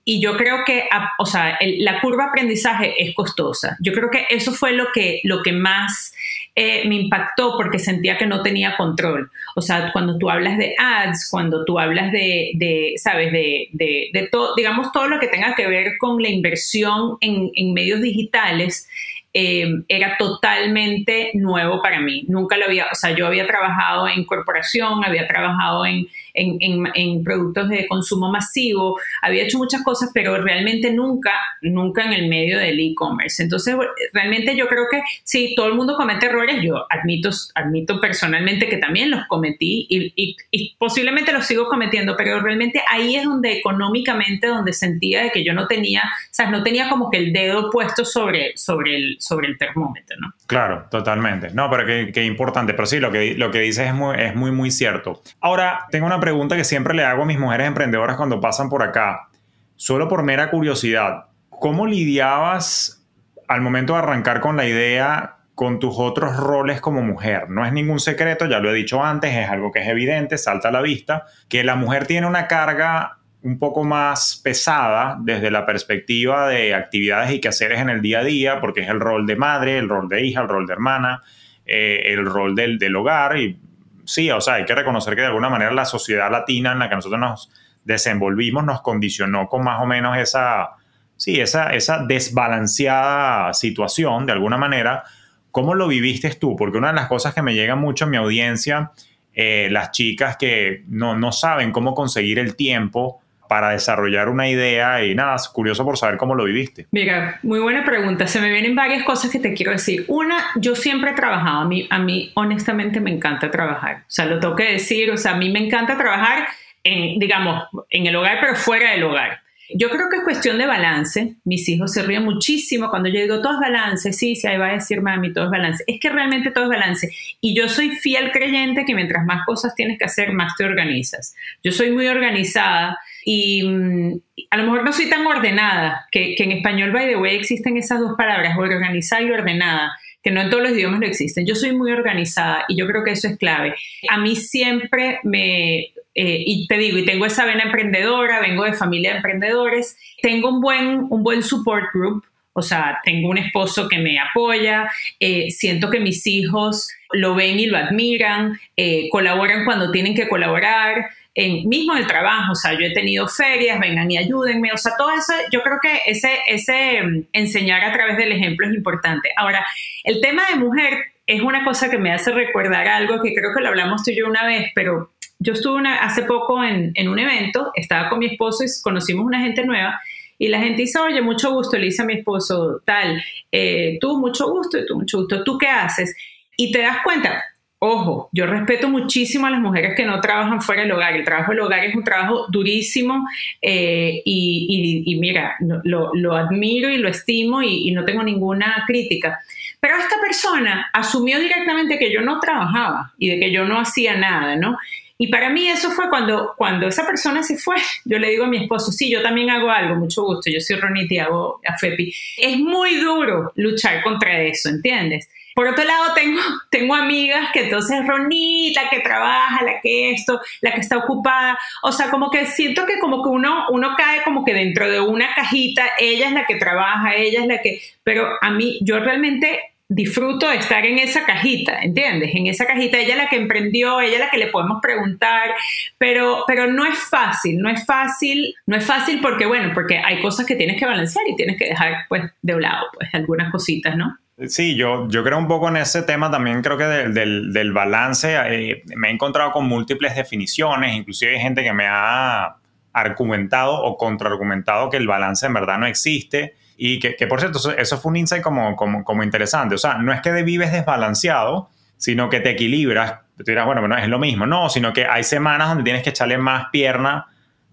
[0.06, 3.78] yo creo que, o sea, la curva de aprendizaje es costosa.
[3.82, 6.14] Yo creo que eso fue lo que, lo que más
[6.56, 9.32] eh, me impactó porque sentía que no tenía control.
[9.56, 13.32] O sea, cuando tú hablas de ads, cuando tú hablas de, de ¿sabes?
[13.32, 17.74] De, de, todo, digamos, todo lo que tenga que ver con la inversión en, en
[17.74, 18.88] medios digitales,
[19.32, 22.26] eh, era totalmente nuevo para mí.
[22.28, 27.70] Nunca lo había, o sea, yo había trabajado en corporación, había trabajado en, en, productos
[27.70, 32.80] de consumo masivo, había hecho muchas cosas, pero realmente nunca, nunca en el medio del
[32.80, 33.44] e-commerce.
[33.44, 33.76] Entonces,
[34.13, 38.78] realmente yo creo que sí, todo el mundo comete errores, yo admito, admito personalmente que
[38.78, 44.48] también los cometí y, y, posiblemente los sigo cometiendo, pero realmente ahí es donde económicamente,
[44.48, 47.70] donde sentía de que yo no tenía, o sea, no tenía como que el dedo
[47.70, 50.34] puesto sobre, sobre el sobre el termómetro, ¿no?
[50.48, 51.50] Claro, totalmente.
[51.54, 52.74] No, pero qué, importante.
[52.74, 55.22] Pero sí, lo que, lo que dices es muy, es muy, muy cierto.
[55.39, 58.84] Ahora, tengo una pregunta que siempre le hago a mis mujeres emprendedoras cuando pasan por
[58.84, 59.30] acá,
[59.76, 61.26] solo por mera curiosidad.
[61.50, 63.06] ¿Cómo lidiabas
[63.48, 67.50] al momento de arrancar con la idea con tus otros roles como mujer.
[67.50, 70.70] No es ningún secreto, ya lo he dicho antes, es algo que es evidente, salta
[70.70, 75.66] a la vista, que la mujer tiene una carga un poco más pesada desde la
[75.66, 79.36] perspectiva de actividades y quehaceres en el día a día, porque es el rol de
[79.36, 81.24] madre, el rol de hija, el rol de hermana,
[81.66, 83.38] eh, el rol del, del, hogar.
[83.38, 83.60] Y
[84.10, 86.89] sí, o sea, hay que reconocer que de alguna manera la sociedad latina en la
[86.89, 87.52] que nosotros nos
[87.84, 90.72] desenvolvimos nos condicionó con más o menos esa,
[91.15, 95.04] sí, esa, esa desbalanceada situación, de alguna manera.
[95.52, 96.56] ¿Cómo lo viviste tú?
[96.56, 98.91] Porque una de las cosas que me llega mucho en mi audiencia,
[99.34, 105.04] eh, las chicas que no, no saben cómo conseguir el tiempo para desarrollar una idea
[105.04, 106.86] y nada, curioso por saber cómo lo viviste.
[106.92, 108.28] Mira, muy buena pregunta.
[108.28, 110.06] Se me vienen varias cosas que te quiero decir.
[110.08, 114.02] Una, yo siempre he trabajado, a mí, a mí honestamente me encanta trabajar.
[114.02, 116.48] O sea, lo tengo que decir, o sea, a mí me encanta trabajar
[116.84, 119.40] en, digamos, en el hogar, pero fuera del hogar.
[119.72, 121.36] Yo creo que es cuestión de balance.
[121.44, 124.14] Mis hijos se ríen muchísimo cuando yo digo todo es balance.
[124.14, 125.84] Sí, sí, ahí va a decir mami, todo es balance.
[125.86, 127.12] Es que realmente todo es balance.
[127.40, 131.36] Y yo soy fiel creyente que mientras más cosas tienes que hacer, más te organizas.
[131.64, 132.98] Yo soy muy organizada
[133.32, 137.36] y mm, a lo mejor no soy tan ordenada, que, en español, by the way,
[137.36, 139.92] existen esas dos palabras, organizada y ordenada
[140.24, 141.46] que no en todos los idiomas lo existen.
[141.46, 143.76] Yo soy muy organizada y yo creo que eso es clave.
[144.10, 145.78] A mí siempre me,
[146.15, 150.50] eh, y te digo, y tengo esa vena emprendedora, vengo de familia de emprendedores, tengo
[150.50, 154.89] un buen, un buen support group, O sea, tengo un esposo que me apoya,
[155.20, 160.28] eh, siento que mis hijos lo ven y lo admiran, eh, colaboran cuando tienen que
[160.28, 164.78] colaborar, en, mismo el trabajo, o sea, yo he tenido ferias, vengan y ayúdenme, o
[164.78, 168.76] sea, todo eso, yo creo que ese, ese mm, enseñar a través del ejemplo es
[168.76, 169.30] importante.
[169.36, 169.65] Ahora,
[170.04, 170.94] el tema de mujer
[171.26, 174.18] es una cosa que me hace recordar algo que creo que lo hablamos tú y
[174.18, 178.26] yo una vez, pero yo estuve hace poco en, en, un evento, estaba con mi
[178.26, 180.02] esposo y conocimos una gente nueva
[180.39, 184.18] y la gente dice, oye, mucho gusto, le dice a mi esposo, tal, eh, tú
[184.18, 186.15] mucho gusto y tú mucho gusto, ¿tú qué haces?
[186.58, 187.44] Y te das cuenta,
[187.82, 191.15] Ojo, yo respeto muchísimo a las mujeres que no trabajan fuera del hogar.
[191.15, 193.26] El trabajo del hogar es un trabajo durísimo
[193.62, 199.39] eh, y, mira, lo, admiro y lo estimo y, no tengo ninguna crítica.
[199.80, 204.18] Pero esta persona asumió directamente que yo no trabajaba y de que yo no hacía
[204.18, 204.78] nada, ¿no?
[205.18, 208.48] Y para mí eso fue cuando, cuando esa persona se fue, yo le digo a
[208.48, 212.13] mi esposo, sí, yo también hago algo, mucho gusto, yo soy Roniti, hago a FEPI.
[212.38, 215.30] Es muy duro luchar contra eso, ¿entiendes?
[215.60, 220.72] Por otro lado, tengo, tengo amigas que entonces Ronita, que trabaja, la que esto, la
[220.72, 221.60] que está ocupada.
[221.84, 225.02] O sea, como que siento que como que uno, uno cae como que dentro de
[225.02, 227.82] una cajita, ella es la que trabaja, ella es la que...
[228.06, 232.34] Pero a mí, yo realmente disfruto de estar en esa cajita, ¿entiendes?
[232.34, 235.54] En esa cajita, ella es la que emprendió, ella es la que le podemos preguntar,
[235.98, 240.22] pero, pero no es fácil, no es fácil, no es fácil porque, bueno, porque hay
[240.22, 243.52] cosas que tienes que balancear y tienes que dejar, pues, de un lado, pues, algunas
[243.52, 244.17] cositas, ¿no?
[244.47, 248.38] Sí, yo, yo creo un poco en ese tema también, creo que del, del, balance,
[248.38, 252.56] eh, me he encontrado con múltiples definiciones, inclusive hay gente que me ha
[252.93, 257.60] argumentado o contraargumentado que el balance en verdad no existe y que, que por cierto,
[257.78, 261.69] eso, fue un insight como, como, como, interesante, o sea, no es que vives desbalanceado,
[261.97, 265.25] sino que te equilibras, tú dirás, bueno, bueno, es lo mismo, no, sino que hay
[265.25, 267.28] semanas donde tienes que echarle más pierna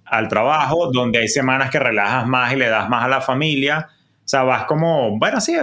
[0.04, 3.88] al trabajo, donde hay semanas que relajas más y le das más a la familia,
[4.26, 5.54] o sea, vas como, bueno, sí,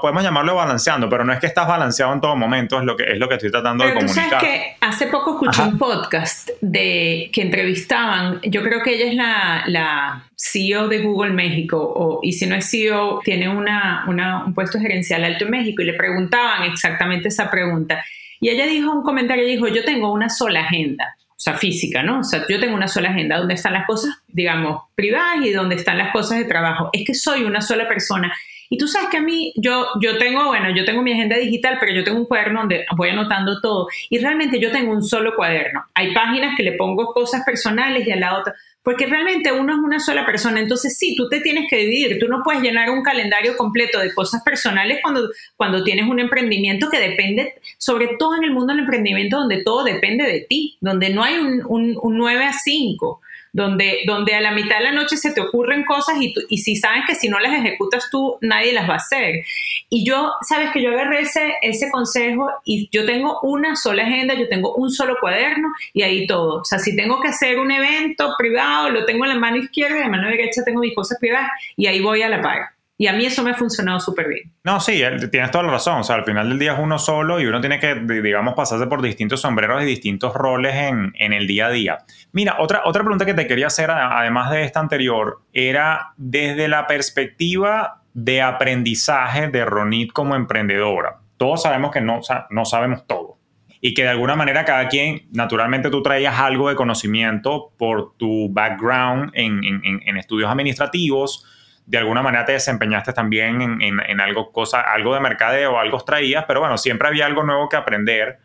[0.00, 3.04] podemos llamarlo balanceando, pero no es que estás balanceado en todo momento, es lo que,
[3.04, 4.24] es lo que estoy tratando de comunicar.
[4.24, 9.06] Tú sabes que hace poco escuché un podcast de que entrevistaban, yo creo que ella
[9.10, 14.06] es la, la CEO de Google México, o, y si no es CEO, tiene una,
[14.08, 18.02] una, un puesto gerencial alto en México, y le preguntaban exactamente esa pregunta.
[18.40, 22.18] Y ella dijo un comentario, dijo, yo tengo una sola agenda o sea, física, ¿no?
[22.18, 25.76] O sea, yo tengo una sola agenda donde están las cosas, digamos, privadas y donde
[25.76, 26.90] están las cosas de trabajo.
[26.92, 28.30] Es que soy una sola persona.
[28.70, 31.76] Y tú sabes que a mí, yo, yo tengo, bueno, yo tengo mi agenda digital,
[31.78, 33.88] pero yo tengo un cuaderno donde voy anotando todo.
[34.08, 35.84] Y realmente yo tengo un solo cuaderno.
[35.92, 39.78] Hay páginas que le pongo cosas personales y a la otra porque realmente uno es
[39.78, 43.02] una sola persona, entonces sí, tú te tienes que dividir, tú no puedes llenar un
[43.02, 48.44] calendario completo de cosas personales cuando, cuando tienes un emprendimiento que depende, sobre todo en
[48.44, 52.16] el mundo del emprendimiento, donde todo depende de ti, donde no hay un, un, un
[52.16, 53.20] 9 a 5
[53.52, 56.76] donde, donde a la mitad de la noche se te ocurren cosas y, y si
[56.76, 59.44] sabes que si no las ejecutas tú, nadie las va a hacer.
[59.88, 64.34] Y yo, sabes que yo agarré ese, ese consejo y yo tengo una sola agenda,
[64.34, 66.60] yo tengo un solo cuaderno y ahí todo.
[66.60, 69.96] O sea, si tengo que hacer un evento privado, lo tengo en la mano izquierda
[69.96, 72.79] y en la mano derecha tengo mis cosas privadas y ahí voy a la par.
[73.00, 74.52] Y a mí eso me ha funcionado súper bien.
[74.62, 76.00] No, sí, tienes toda la razón.
[76.00, 78.86] O sea, al final del día es uno solo y uno tiene que, digamos, pasarse
[78.88, 81.98] por distintos sombreros y distintos roles en, en el día a día.
[82.32, 86.86] Mira, otra, otra pregunta que te quería hacer, además de esta anterior, era desde la
[86.86, 91.20] perspectiva de aprendizaje de Ronit como emprendedora.
[91.38, 93.38] Todos sabemos que no, no sabemos todo
[93.80, 98.50] y que de alguna manera cada quien, naturalmente tú traías algo de conocimiento por tu
[98.52, 101.46] background en, en estudios administrativos,
[101.86, 106.60] de alguna manera te desempeñaste también en, algo, cosa, algo de mercadeo, algo traías, pero
[106.60, 108.38] bueno, siempre había algo nuevo que aprender.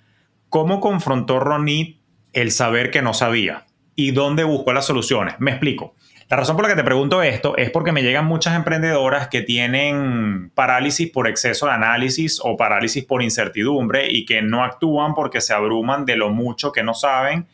[0.49, 1.99] ¿Cómo confrontó Ronit
[2.33, 3.65] el saber que no sabía?
[3.95, 5.35] ¿Y dónde buscó las soluciones?
[5.39, 5.95] Me explico.
[6.27, 9.41] La razón por la que te pregunto esto es porque me llegan muchas emprendedoras que
[9.41, 15.39] tienen parálisis por exceso de análisis o parálisis por incertidumbre y que no actúan porque
[15.39, 17.45] se abruman de lo mucho que no saben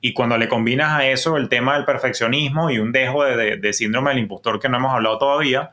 [0.00, 4.10] y cuando le combinas a eso el tema del perfeccionismo y un dejo de, síndrome
[4.10, 5.72] del impostor que no hemos hablado todavía,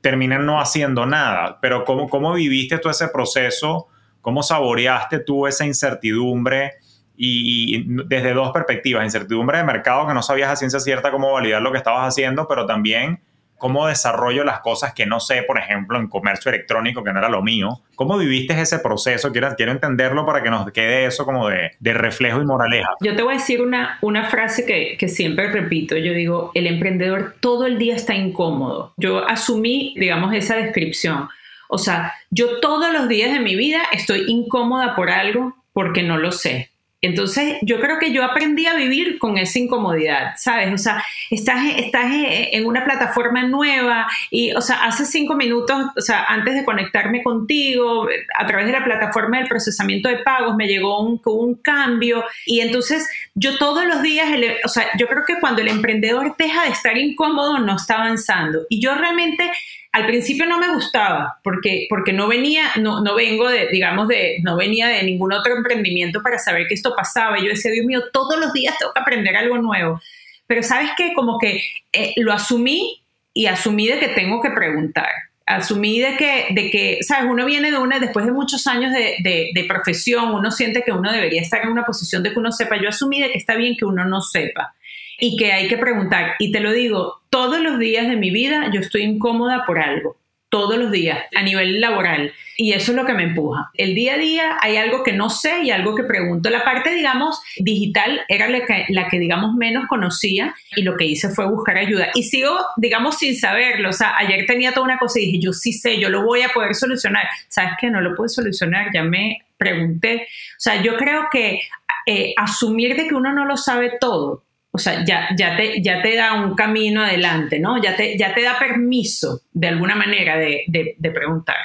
[0.00, 1.58] terminan no haciendo nada.
[1.60, 3.86] Pero ¿cómo, cómo viviste tú ese proceso?
[4.20, 6.72] ¿Cómo saboreaste tú esa incertidumbre?
[7.16, 11.32] Y, y, desde dos perspectivas, incertidumbre de mercado, que no sabías a ciencia cierta cómo
[11.32, 13.22] validar lo que estabas haciendo, pero también
[13.62, 17.28] cómo desarrollo las cosas que no sé, por ejemplo, en comercio electrónico, que no era
[17.28, 17.80] lo mío.
[17.94, 19.30] ¿Cómo viviste ese proceso?
[19.30, 22.88] Quiero, quiero entenderlo para que nos quede eso como de, de reflejo y moraleja.
[23.00, 25.96] Yo te voy a decir una, una frase que, que siempre repito.
[25.96, 28.94] Yo digo, el emprendedor todo el día está incómodo.
[28.96, 31.28] Yo asumí, digamos, esa descripción.
[31.68, 36.16] O sea, yo todos los días de mi vida estoy incómoda por algo porque no
[36.16, 36.71] lo sé
[37.02, 40.72] Entonces, yo creo que yo aprendí a vivir con esa incomodidad, ¿sabes?
[40.72, 46.00] O sea, estás, estás en una plataforma nueva y, o sea, hace cinco minutos, o
[46.00, 48.06] sea, antes de conectarme contigo,
[48.38, 52.60] a través de la plataforma del procesamiento de pagos, me llegó un, un cambio y
[52.60, 54.28] entonces yo todos los días,
[54.64, 58.60] o sea, yo creo que cuando el emprendedor deja de estar incómodo, no está avanzando.
[58.68, 59.50] Y yo realmente
[59.92, 64.38] al principio no me gustaba porque, porque no venía, no, no vengo de, digamos, de,
[64.42, 67.38] no venía de ningún otro emprendimiento para saber que esto pasaba.
[67.38, 70.00] Y yo decía, Dios mío, todos los días tengo que aprender algo nuevo.
[70.46, 73.02] Pero sabes que como que eh, lo asumí
[73.34, 75.10] y asumí de que tengo que preguntar.
[75.44, 79.16] Asumí de que, de que, sabes, uno viene de una, después de muchos años de,
[79.18, 82.50] de, de profesión, uno siente que uno debería estar en una posición de que uno
[82.50, 82.80] sepa.
[82.80, 84.74] Yo asumí de que está bien que uno no sepa
[85.22, 86.34] y que hay que preguntar.
[86.40, 90.16] Y te lo digo, todos los días de mi vida yo estoy incómoda por algo,
[90.48, 92.32] todos los días, a nivel laboral.
[92.56, 93.70] Y eso es lo que me empuja.
[93.74, 96.50] El día a día hay algo que no sé y algo que pregunto.
[96.50, 101.04] La parte, digamos, digital era la que, la que, digamos, menos conocía y lo que
[101.04, 102.08] hice fue buscar ayuda.
[102.14, 103.90] Y sigo, digamos, sin saberlo.
[103.90, 106.42] O sea, ayer tenía toda una cosa y dije, yo sí sé, yo lo voy
[106.42, 107.28] a poder solucionar.
[107.46, 107.90] ¿Sabes qué?
[107.90, 110.26] No lo puedo solucionar, ya me pregunté.
[110.26, 111.60] O sea, yo creo que
[112.06, 114.42] eh, asumir de que uno no lo sabe todo
[114.74, 117.80] o sea, ya, ya, te, ya te da un camino adelante, ¿no?
[117.80, 121.56] Ya te, ya te da permiso de alguna manera de, de, preguntar.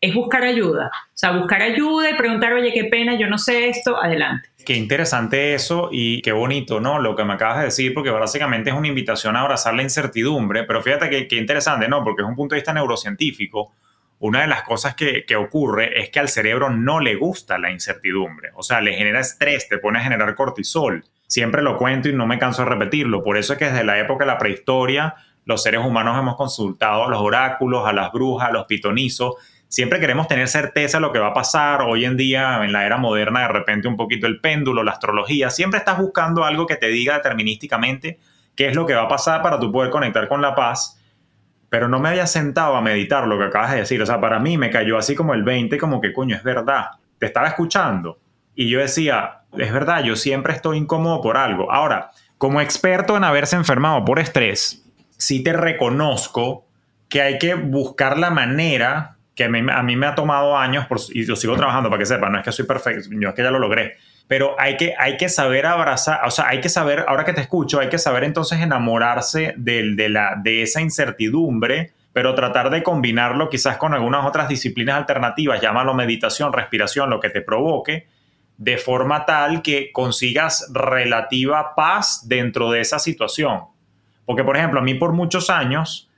[0.00, 0.90] Es buscar ayuda.
[0.92, 4.48] O sea, buscar ayuda y preguntar, oye, qué pena, yo no sé esto, adelante.
[4.64, 6.98] Qué interesante eso y qué bonito, ¿no?
[6.98, 10.64] Lo que me acabas de decir, porque básicamente es una invitación a abrazar la incertidumbre,
[10.64, 12.02] pero fíjate que, qué interesante, ¿no?
[12.02, 13.74] Porque es un punto de vista neurocientífico.
[14.18, 17.70] Una de las cosas que, que, ocurre es que al cerebro no le gusta la
[17.70, 21.04] incertidumbre, o sea, le genera estrés, te pone a generar cortisol.
[21.26, 23.22] Siempre lo cuento y no me canso de repetirlo.
[23.22, 27.04] Por eso es que desde la época de la prehistoria, los seres humanos hemos consultado
[27.04, 29.34] a los oráculos, a las brujas, a los pitonizos.
[29.68, 31.82] Siempre queremos tener certeza de lo que va a pasar.
[31.82, 35.50] Hoy en día, en la era moderna, de repente un poquito el péndulo, la astrología.
[35.50, 38.18] Siempre estás buscando algo que te diga determinísticamente
[38.54, 41.00] qué es lo que va a pasar para tú poder conectar con la paz.
[41.68, 44.00] Pero no me había sentado a meditar lo que acabas de decir.
[44.00, 46.90] O sea, para mí me cayó así como el 20, como que coño, es verdad.
[47.18, 48.18] Te estaba escuchando.
[48.56, 51.70] Y yo decía, es verdad, yo siempre estoy incómodo por algo.
[51.70, 54.84] Ahora, como experto en haberse enfermado por estrés,
[55.18, 56.66] sí te reconozco
[57.08, 61.36] que hay que buscar la manera, que a mí, me ha tomado años, y yo
[61.36, 63.58] sigo trabajando para que sepa, no es que soy perfecto, yo es que ya lo
[63.58, 67.32] logré, pero hay que, hay que saber abrazar, o sea, hay que saber, ahora que
[67.32, 72.70] te escucho, hay que saber entonces enamorarse de, de, la, de esa incertidumbre, pero tratar
[72.70, 78.06] de combinarlo quizás con algunas otras disciplinas alternativas, llámalo meditación, respiración, lo que te provoque,
[78.58, 83.64] de forma tal que consigas relativa paz dentro de esa situación.
[84.24, 86.10] Porque, por ejemplo, a mí por muchos años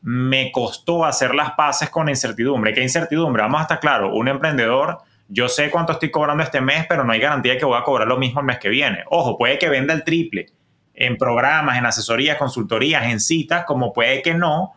[0.00, 2.72] me costó hacer las paces con incertidumbre.
[2.72, 3.42] ¿Qué incertidumbre?
[3.42, 7.12] Vamos a estar claro, un emprendedor, yo sé cuánto estoy cobrando este mes, pero no
[7.12, 9.04] hay garantía que voy a cobrar lo mismo el mes que viene.
[9.08, 10.46] Ojo, puede que venda el triple
[10.94, 14.74] en programas, en asesorías, consultorías, en citas, como puede que no.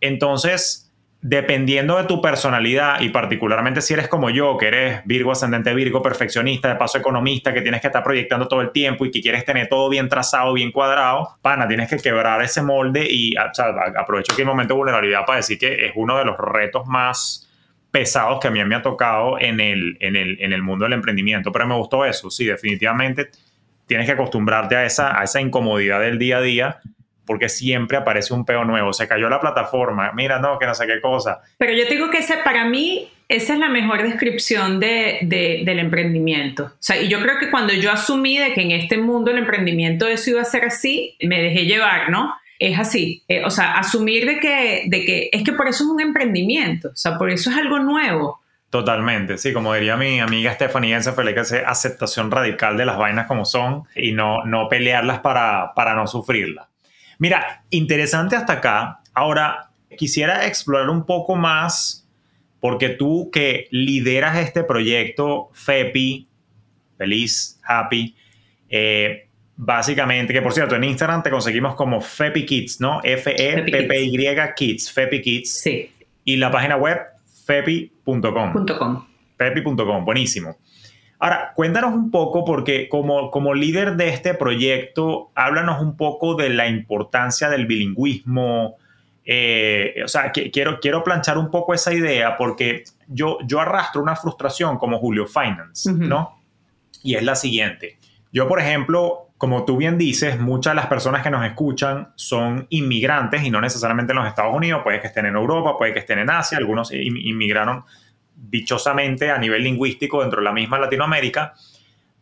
[0.00, 0.83] Entonces,
[1.26, 6.02] dependiendo de tu personalidad y particularmente si eres como yo, que eres Virgo ascendente Virgo,
[6.02, 9.42] perfeccionista, de paso economista, que tienes que estar proyectando todo el tiempo y que quieres
[9.46, 13.68] tener todo bien trazado, bien cuadrado, pana, tienes que quebrar ese molde y o sea,
[13.96, 17.50] aprovecho que hay momento de vulnerabilidad para decir que es uno de los retos más
[17.90, 20.92] pesados que a mí me ha tocado en el, en el, en el mundo del
[20.92, 23.30] emprendimiento, pero me gustó eso, sí, definitivamente
[23.86, 26.80] tienes que acostumbrarte a esa, a esa incomodidad del día a día
[27.26, 28.92] porque siempre aparece un peo nuevo.
[28.92, 31.40] Se cayó la plataforma, mira, no, que no sé qué cosa.
[31.58, 35.20] Pero yo digo que ese, para mí esa es la mejor descripción de,
[35.64, 36.64] del emprendimiento.
[36.64, 39.38] O sea, y yo creo que cuando yo asumí de que en este mundo el
[39.38, 42.34] emprendimiento eso iba a ser así, me dejé llevar, ¿no?
[42.58, 43.22] Es así.
[43.28, 46.88] Eh, o sea, asumir de que, de que es que por eso es un emprendimiento,
[46.88, 48.40] o sea, por eso es algo nuevo.
[48.70, 53.28] Totalmente, sí, como diría mi amiga Estefanía fue que hacer aceptación radical de las vainas
[53.28, 56.66] como son y no, no pelearlas para, para no sufrirlas.
[57.18, 59.00] Mira, interesante hasta acá.
[59.12, 62.08] Ahora, quisiera explorar un poco más,
[62.60, 66.28] porque tú que lideras este proyecto FEPI,
[66.96, 68.14] feliz, happy,
[68.68, 73.00] eh, básicamente, que por cierto, en Instagram te conseguimos como FEPI Kids, ¿no?
[73.02, 75.52] F-E-P-P-Y Kids, FEPI Kids.
[75.60, 75.90] Sí.
[76.24, 76.98] Y la página web,
[77.46, 78.52] fepi.com.
[79.36, 80.56] Fepi.com, buenísimo.
[81.24, 86.50] Ahora, cuéntanos un poco, porque como, como líder de este proyecto, háblanos un poco de
[86.50, 88.76] la importancia del bilingüismo.
[89.24, 94.16] Eh, o sea, quiero, quiero planchar un poco esa idea porque yo, yo arrastro una
[94.16, 96.42] frustración como Julio Finance, ¿no?
[97.02, 97.96] Y es la siguiente.
[98.30, 102.66] Yo, por ejemplo, como tú bien dices, muchas de las personas que nos escuchan son
[102.68, 106.00] inmigrantes y no necesariamente en los Estados Unidos, puede que estén en Europa, puede que
[106.00, 107.82] estén en Asia, algunos inmigraron
[108.36, 111.54] dichosamente a nivel lingüístico dentro de la misma Latinoamérica,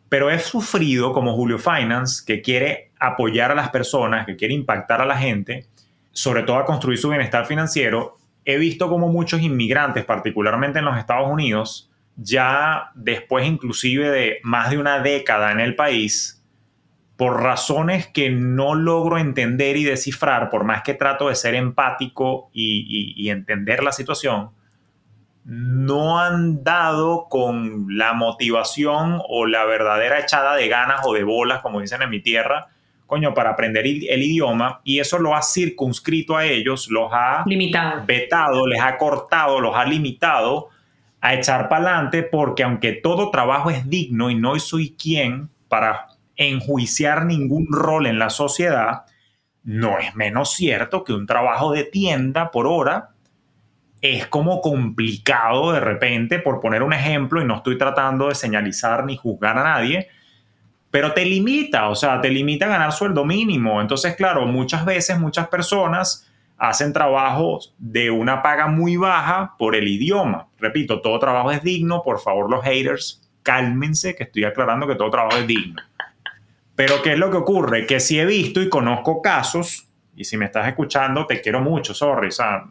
[0.09, 5.01] pero he sufrido como Julio Finance, que quiere apoyar a las personas, que quiere impactar
[5.01, 5.65] a la gente,
[6.11, 8.17] sobre todo a construir su bienestar financiero.
[8.45, 14.69] He visto como muchos inmigrantes, particularmente en los Estados Unidos, ya después inclusive de más
[14.69, 16.43] de una década en el país,
[17.17, 22.51] por razones que no logro entender y descifrar, por más que trato de ser empático
[22.53, 24.51] y, y entender la situación,
[25.45, 31.61] no han dado con la motivación o la verdadera echada de ganas o de bolas,
[31.61, 32.67] como dicen en mi tierra,
[33.05, 38.03] coño, para aprender el idioma y eso lo ha circunscrito a ellos, los ha limitado.
[38.05, 40.69] vetado, les ha cortado, los ha limitado
[41.19, 46.07] a echar para adelante porque aunque todo trabajo es digno y no soy quien para
[46.35, 49.03] enjuiciar ningún rol en la sociedad,
[49.63, 53.12] no es menos cierto que un trabajo de tienda por hora
[54.03, 59.05] es como complicado de repente, por poner un ejemplo, y no estoy tratando de señalizar
[59.05, 60.09] ni juzgar a nadie,
[60.91, 63.79] pero te limita, o sea, te limita a ganar sueldo mínimo.
[63.79, 69.87] Entonces, claro, muchas veces muchas personas hacen trabajos de una paga muy baja por el
[69.87, 70.47] idioma.
[70.59, 75.09] Repito, todo trabajo es digno, por favor los haters, cálmense que estoy aclarando que todo
[75.11, 75.81] trabajo es digno.
[76.75, 77.87] Pero ¿qué es lo que ocurre?
[77.87, 81.93] Que si he visto y conozco casos, y si me estás escuchando, te quiero mucho,
[81.93, 82.65] sorry, o sea,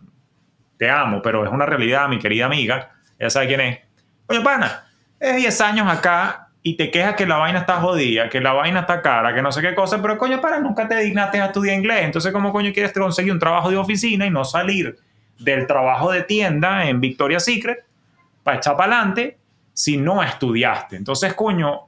[0.83, 3.79] te amo, pero es una realidad, mi querida amiga, ya sabe quién es.
[4.27, 4.85] Oye, pana,
[5.21, 8.81] es 10 años acá y te quejas que la vaina está jodida, que la vaina
[8.81, 11.77] está cara, que no sé qué cosa, pero coño, para, nunca te dignaste a estudiar
[11.77, 12.01] inglés.
[12.03, 14.99] Entonces, ¿cómo coño quieres conseguir un trabajo de oficina y no salir
[15.39, 17.85] del trabajo de tienda en Victoria's Secret
[18.43, 19.39] para echar para adelante
[19.73, 20.97] si no estudiaste?
[20.97, 21.83] Entonces, coño,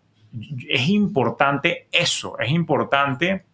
[0.69, 3.45] es importante eso, es importante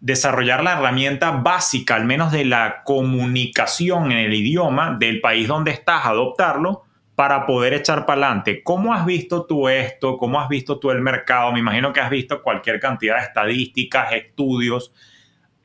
[0.00, 5.70] desarrollar la herramienta básica, al menos de la comunicación en el idioma del país donde
[5.70, 6.84] estás, adoptarlo
[7.14, 8.62] para poder echar para adelante.
[8.62, 10.16] ¿Cómo has visto tú esto?
[10.16, 11.52] ¿Cómo has visto tú el mercado?
[11.52, 14.92] Me imagino que has visto cualquier cantidad de estadísticas, estudios.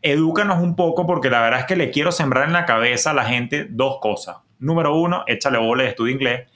[0.02, 3.16] Edúcanos un poco porque la verdad es que le quiero sembrar en la cabeza a
[3.16, 4.38] la gente dos cosas.
[4.60, 6.50] Número uno, échale bola de estudio inglés.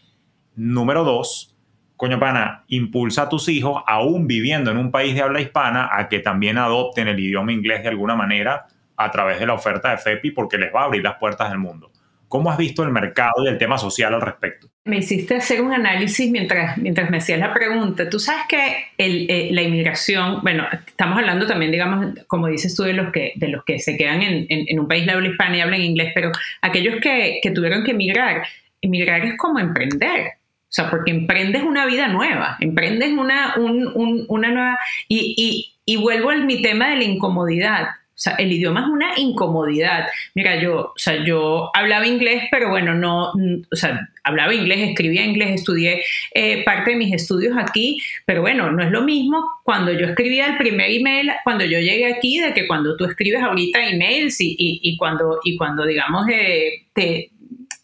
[0.55, 1.52] Número dos,
[1.95, 6.09] coño pana, impulsa a tus hijos, aún viviendo en un país de habla hispana, a
[6.09, 8.65] que también adopten el idioma inglés de alguna manera
[8.97, 11.59] a través de la oferta de FEPI porque les va a abrir las puertas del
[11.59, 11.91] mundo.
[12.33, 14.67] ¿Cómo has visto el mercado y el tema social al respecto?
[14.85, 18.09] Me hiciste hacer un análisis mientras, mientras me hacías la pregunta.
[18.09, 22.93] Tú sabes que eh, la inmigración, bueno, estamos hablando también, digamos, como dices tú, de
[22.93, 25.81] los que, de los que se quedan en, un país de habla hispana y hablan
[25.81, 26.31] inglés, pero
[26.61, 28.41] aquellos que, que tuvieron que emigrar,
[28.81, 30.31] emigrar es como emprender.
[30.73, 34.79] O sea, porque emprendes una vida nueva, emprendes una, una nueva...
[35.07, 37.83] Y, y, vuelvo a mi tema de la incomodidad.
[37.83, 40.07] O sea, el idioma es una incomodidad.
[40.33, 43.33] Mira, yo, o sea, yo hablaba inglés, pero bueno, no,
[43.71, 46.03] o sea, hablaba inglés, escribía inglés, estudié
[46.33, 50.47] eh, parte de mis estudios aquí, pero bueno, no es lo mismo cuando yo escribía
[50.47, 54.55] el primer email, cuando yo llegué aquí, de que cuando tú escribes ahorita emails y,
[54.57, 57.29] y, cuando, y cuando, digamos, eh, te,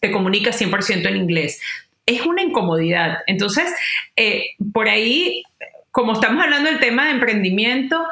[0.00, 1.60] te comunicas 100% en inglés
[2.14, 3.18] es una incomodidad.
[3.26, 3.72] Entonces,
[4.16, 5.42] eh, por ahí
[5.90, 8.06] como estamos hablando del tema de emprendimiento,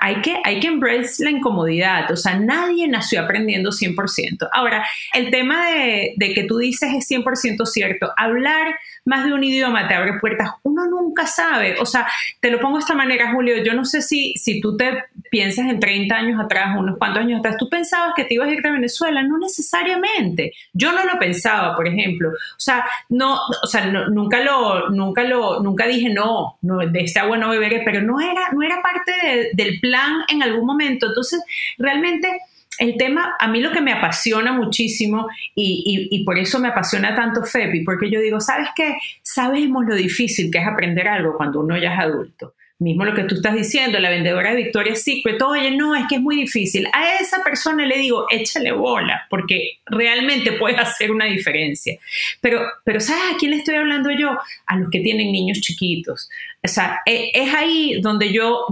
[0.00, 2.10] hay que, hay que embrace la incomodidad.
[2.10, 4.48] O sea, nadie nació aprendiendo 100%.
[4.52, 8.12] Ahora, el tema de, de que tú dices es 100% cierto.
[8.16, 10.50] Hablar más de un idioma te abre puertas.
[10.62, 11.76] Uno nunca sabe.
[11.80, 12.06] O sea,
[12.40, 13.62] te lo pongo de esta manera, Julio.
[13.62, 17.40] Yo no sé si, si tú te piensas en 30 años atrás, unos cuantos años
[17.40, 19.22] atrás, tú pensabas que te ibas a ir a Venezuela.
[19.22, 20.52] No necesariamente.
[20.72, 22.30] Yo no lo pensaba, por ejemplo.
[22.30, 27.20] O sea, no, o sea, nunca lo, nunca lo, nunca dije no, no de este
[27.20, 31.06] agua no beberé, pero no era, no era parte del plan en algún momento.
[31.06, 31.42] Entonces,
[31.78, 32.40] realmente
[32.78, 37.42] el tema, a mí lo que me apasiona muchísimo y, por eso me apasiona tanto
[37.42, 38.96] FEPI, porque yo digo, ¿sabes qué?
[39.22, 42.54] Sabemos lo difícil que es aprender algo cuando uno ya es adulto.
[42.80, 46.16] Mismo lo que tú estás diciendo, la vendedora de Victoria's Secret, oye, no, es que
[46.16, 46.88] es muy difícil.
[46.92, 51.96] A esa persona le digo, échale bola, porque realmente puede hacer una diferencia.
[52.40, 54.36] Pero, pero ¿sabes a quién le estoy hablando yo?
[54.66, 56.28] A los que tienen niños chiquitos.
[56.64, 58.66] O sea, e, es ahí donde yo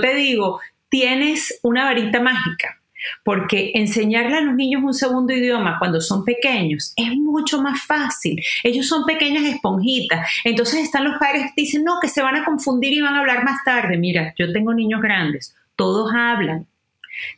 [0.00, 2.81] te digo, tienes una varita mágica
[3.24, 8.42] porque enseñarle a los niños un segundo idioma cuando son pequeños es mucho más fácil.
[8.62, 10.28] Ellos son pequeñas esponjitas.
[10.44, 13.20] Entonces están los padres que dicen, no, que se van a confundir y van a
[13.20, 13.96] hablar más tarde.
[13.96, 16.66] Mira, yo tengo niños grandes, todos hablan.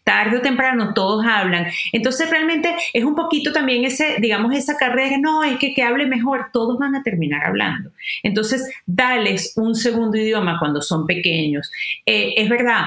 [0.05, 1.67] Tarde o temprano todos hablan.
[1.93, 6.07] Entonces realmente es un poquito también ese, digamos, esa carrera, no, es que que hable
[6.07, 7.91] mejor, todos van a terminar hablando.
[8.23, 11.71] Entonces, dales un segundo idioma cuando son pequeños.
[12.07, 12.85] Eh, es verdad,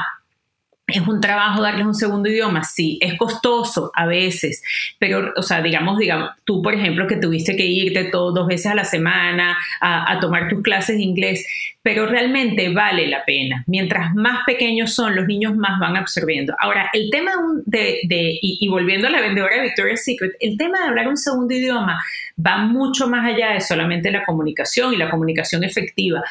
[0.87, 4.63] es un trabajo darles un segundo idioma, sí, es costoso a veces,
[4.97, 8.67] pero, o sea, digamos, digamos, tú, por ejemplo, que tuviste que irte todo, dos veces
[8.67, 11.45] a la semana a, tomar tus clases de inglés,
[11.83, 13.65] pero realmente vale la pena.
[13.67, 16.55] Mientras más pequeños son, los niños más van absorbiendo.
[16.57, 17.33] Ahora, el tema
[17.65, 21.07] de, de y, y, volviendo a la vendedora de Victoria's Secret, el tema de hablar
[21.09, 22.01] un segundo idioma
[22.43, 26.23] va mucho más allá de solamente la comunicación y la comunicación efectiva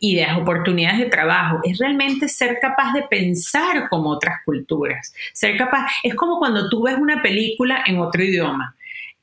[0.00, 5.86] ideas, oportunidades de trabajo, es realmente ser capaz de pensar como otras culturas, ser capaz,
[6.02, 8.74] es como cuando tú ves una película en otro idioma.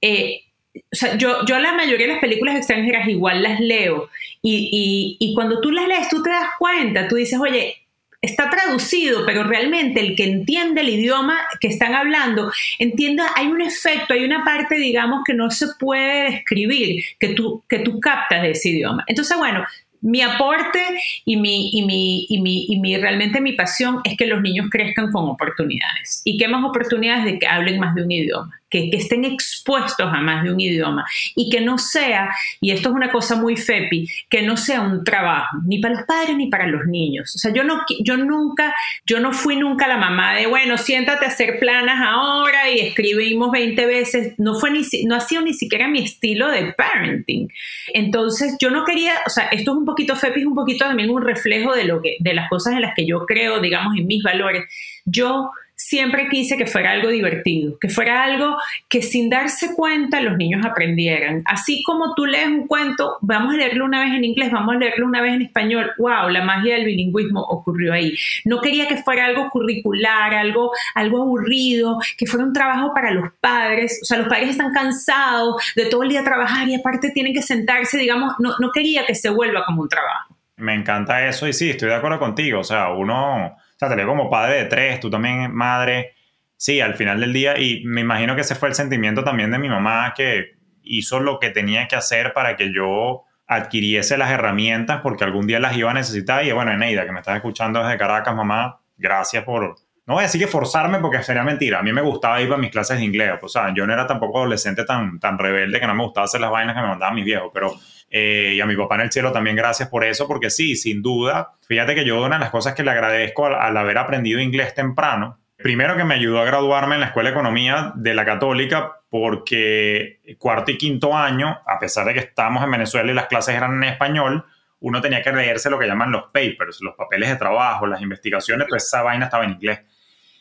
[0.01, 0.41] Eh,
[0.75, 4.09] o sea, yo, yo la mayoría de las películas extranjeras igual las leo
[4.41, 7.75] y, y, y cuando tú las lees tú te das cuenta, tú dices, oye,
[8.21, 13.61] está traducido, pero realmente el que entiende el idioma que están hablando, entienda, hay un
[13.61, 18.41] efecto, hay una parte, digamos, que no se puede describir, que tú, que tú captas
[18.41, 19.03] de ese idioma.
[19.07, 19.65] Entonces, bueno,
[20.01, 20.79] mi aporte
[21.25, 24.67] y mi, y mi, y mi, y mi, realmente mi pasión es que los niños
[24.69, 26.21] crezcan con oportunidades.
[26.23, 28.58] ¿Y qué más oportunidades de que hablen más de un idioma?
[28.69, 31.05] Que, estén expuestos a más de un idioma
[31.35, 32.29] y que no sea,
[32.61, 36.03] y esto es una cosa muy FEPI, que no sea un trabajo, ni para los
[36.03, 37.35] padres ni para los niños.
[37.35, 38.73] O sea, yo, no, yo nunca,
[39.05, 43.51] yo no fui nunca la mamá de, bueno, siéntate a hacer planas ahora y escribimos
[43.51, 44.33] 20 veces.
[44.37, 47.49] No, fue ni, no ha sido ni siquiera mi estilo de parenting.
[47.93, 51.09] Entonces, yo no quería, o sea, esto es un poquito FEPI, es un poquito también
[51.09, 54.07] un reflejo de, lo que, de las cosas en las que yo creo, digamos, en
[54.07, 54.63] mis valores.
[55.05, 58.57] Yo siempre quise que fuera algo divertido, que fuera algo
[58.89, 61.41] que sin darse cuenta los niños aprendieran.
[61.45, 64.77] Así como tú lees un cuento, vamos a leerlo una vez en inglés, vamos a
[64.77, 65.91] leerlo una vez en español.
[65.97, 66.29] ¡Wow!
[66.29, 68.13] La magia del bilingüismo ocurrió ahí.
[68.43, 73.31] No quería que fuera algo curricular, algo, algo aburrido, que fuera un trabajo para los
[73.39, 73.99] padres.
[74.03, 77.41] O sea, los padres están cansados de todo el día trabajar y aparte tienen que
[77.41, 80.35] sentarse, digamos, no, no quería que se vuelva como un trabajo.
[80.57, 82.59] Me encanta eso y sí, estoy de acuerdo contigo.
[82.59, 86.13] O sea, uno sea, te leo como padre de tres, tú también madre.
[86.57, 89.59] Sí, al final del día, y me imagino que ese fue el sentimiento también de
[89.59, 94.99] mi mamá, que hizo lo que tenía que hacer para que yo adquiriese las herramientas,
[95.01, 96.45] porque algún día las iba a necesitar.
[96.45, 99.75] Y bueno, Eneida, que me estás escuchando desde Caracas, mamá, gracias por,
[100.09, 101.79] no voy a decir que forzarme porque sería mentira.
[101.79, 103.31] A mí me gustaba ir a mis clases de inglés.
[103.41, 106.41] O sea, yo no era tampoco adolescente tan, tan rebelde que no me gustaba hacer
[106.41, 107.51] las vainas que me mandaban mis viejos.
[107.53, 107.73] Pero
[108.09, 111.01] eh, y a mi papá en el cielo también gracias por eso, porque sí, sin
[111.01, 114.73] duda, fíjate que yo una de las cosas que le agradezco al, haber aprendido inglés
[114.73, 118.93] temprano, primero que me ayudó a graduarme en la Escuela de Economía de la Católica,
[119.09, 123.55] porque cuarto y quinto año, a pesar de que estábamos en Venezuela y las clases
[123.55, 124.45] eran en español,
[124.81, 128.67] uno tenía que leerse lo que llaman los papers, los papeles de trabajo, las investigaciones,
[128.69, 129.81] pues esa vaina estaba en inglés.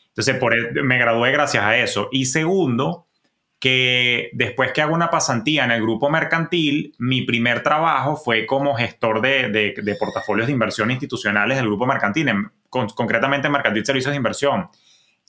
[0.07, 2.09] Entonces, por, e, me gradué gracias a eso.
[2.11, 3.08] Y segundo,
[3.59, 8.73] que después que hago una pasantía en el grupo mercantil, mi primer trabajo fue como
[8.75, 12.31] gestor de, portafolios de inversión institucionales del grupo mercantil,
[12.69, 14.67] concretamente Mercantil Servicios de Inversión.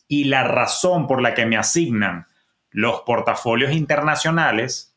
[0.06, 2.26] Y la razón por la que me asignan
[2.70, 4.96] los portafolios internacionales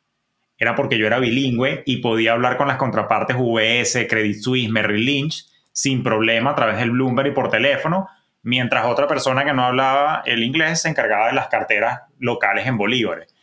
[0.58, 5.06] era porque yo era bilingüe y podía hablar con las contrapartes UBS, Credit Suisse, Merrill
[5.06, 8.08] Lynch sin problema a través del Bloomberg y por teléfono,
[8.44, 12.78] mientras otra persona que no hablaba el inglés se encargaba de las carteras locales en
[12.78, 13.34] bolívares.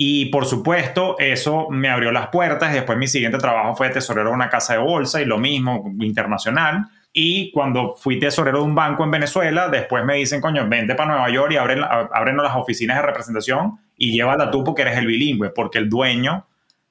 [0.00, 2.72] Y por supuesto, eso me abrió las puertas.
[2.72, 6.86] Después mi siguiente trabajo fue tesorero de una casa de bolsa y lo mismo, internacional.
[7.12, 11.10] Y cuando fui tesorero de un banco en Venezuela, después me dicen, coño, vente para
[11.10, 15.50] Nueva York y abren, las oficinas de representación y llévala tú porque eres el bilingüe,
[15.50, 16.46] porque el dueño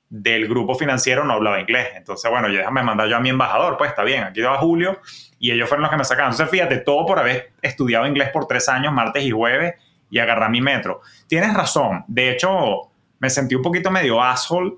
[0.09, 1.89] del grupo financiero no hablaba inglés.
[1.95, 4.99] Entonces, bueno, ya déjame mandar yo a mi embajador, pues está bien, aquí va Julio
[5.39, 6.31] y ellos fueron los que me sacaron.
[6.31, 9.75] Entonces, fíjate, todo por haber estudiado inglés por tres años, martes y jueves,
[10.09, 11.01] y agarrar mi metro.
[11.27, 14.73] Tienes razón, de hecho, me sentí un poquito medio asshole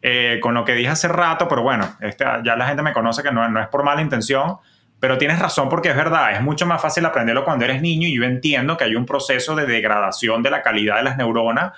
[0.00, 3.22] eh, con lo que dije hace rato, pero bueno, este, ya la gente me conoce
[3.22, 4.56] que no, no es por mala intención,
[4.98, 8.16] pero tienes razón porque es verdad, es mucho más fácil aprenderlo cuando eres niño y
[8.16, 11.72] yo entiendo que hay un proceso de degradación de la calidad de las neuronas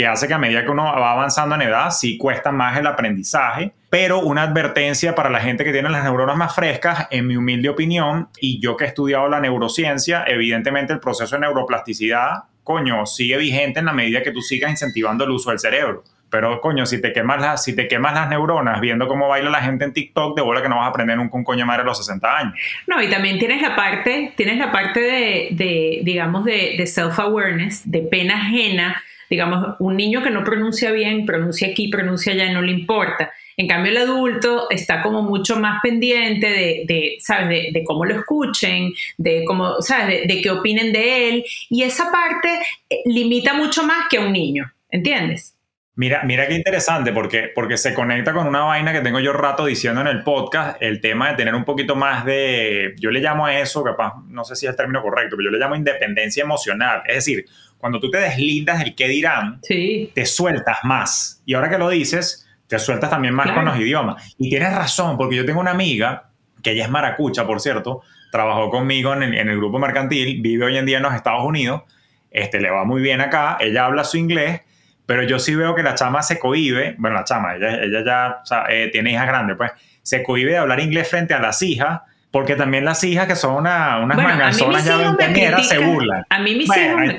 [0.00, 2.86] que hace que a medida que uno va avanzando en edad, sí cuesta más el
[2.86, 7.36] aprendizaje, pero una advertencia para la gente que tiene las neuronas más frescas, en mi
[7.36, 13.04] humilde opinión, y yo que he estudiado la neurociencia, evidentemente el proceso de neuroplasticidad, coño,
[13.04, 16.02] sigue vigente en la medida que tú sigas incentivando el uso del cerebro.
[16.30, 19.60] Pero, coño, si te quemas las, si te quemas las neuronas viendo cómo baila la
[19.60, 21.84] gente en TikTok, de bola que no vas a aprender nunca un coño madre a
[21.84, 22.54] los 60 años.
[22.86, 28.00] No, y también tienes la parte, tienes la parte de, digamos, de, de self-awareness, de
[28.00, 32.72] pena ajena digamos, un niño que no pronuncia bien, pronuncia aquí, pronuncia allá, no le
[32.72, 33.32] importa.
[33.56, 37.72] En cambio, el adulto está como mucho más pendiente de, ¿sabes?
[37.72, 40.26] De, cómo lo escuchen, de cómo, ¿sabes?
[40.26, 41.44] De, qué opinen de él.
[41.68, 42.58] Y esa parte
[42.88, 45.54] eh, limita mucho más que a un niño, ¿entiendes?
[46.00, 49.66] Mira, mira qué interesante, porque, porque se conecta con una vaina que tengo yo rato
[49.66, 53.44] diciendo en el podcast, el tema de tener un poquito más de, yo le llamo
[53.44, 56.42] a eso, capaz, no sé si es el término correcto, pero yo le llamo independencia
[56.42, 57.02] emocional.
[57.06, 57.44] Es decir,
[57.76, 61.42] cuando tú te deslindas del qué dirán, te sueltas más.
[61.44, 64.34] Y ahora que lo dices, te sueltas también más con los idiomas.
[64.38, 66.30] Y tienes razón, porque yo tengo una amiga,
[66.62, 68.00] que ella es maracucha, por cierto,
[68.32, 71.44] trabajó conmigo en el, en el grupo mercantil, vive hoy en día en los Estados
[71.44, 71.82] Unidos,
[72.30, 74.62] este, le va muy bien acá, ella habla su inglés
[75.10, 78.64] pero yo sí veo que la chama se cohibe, bueno, la chama, ella, ella ya
[78.68, 82.54] eh, tiene hijas grandes, pues se cohibe de hablar inglés frente a las hijas, porque
[82.54, 86.22] también las hijas que son una, unas bueno, ya veinteañeras se burlan.
[86.30, 87.16] A mí mis hijos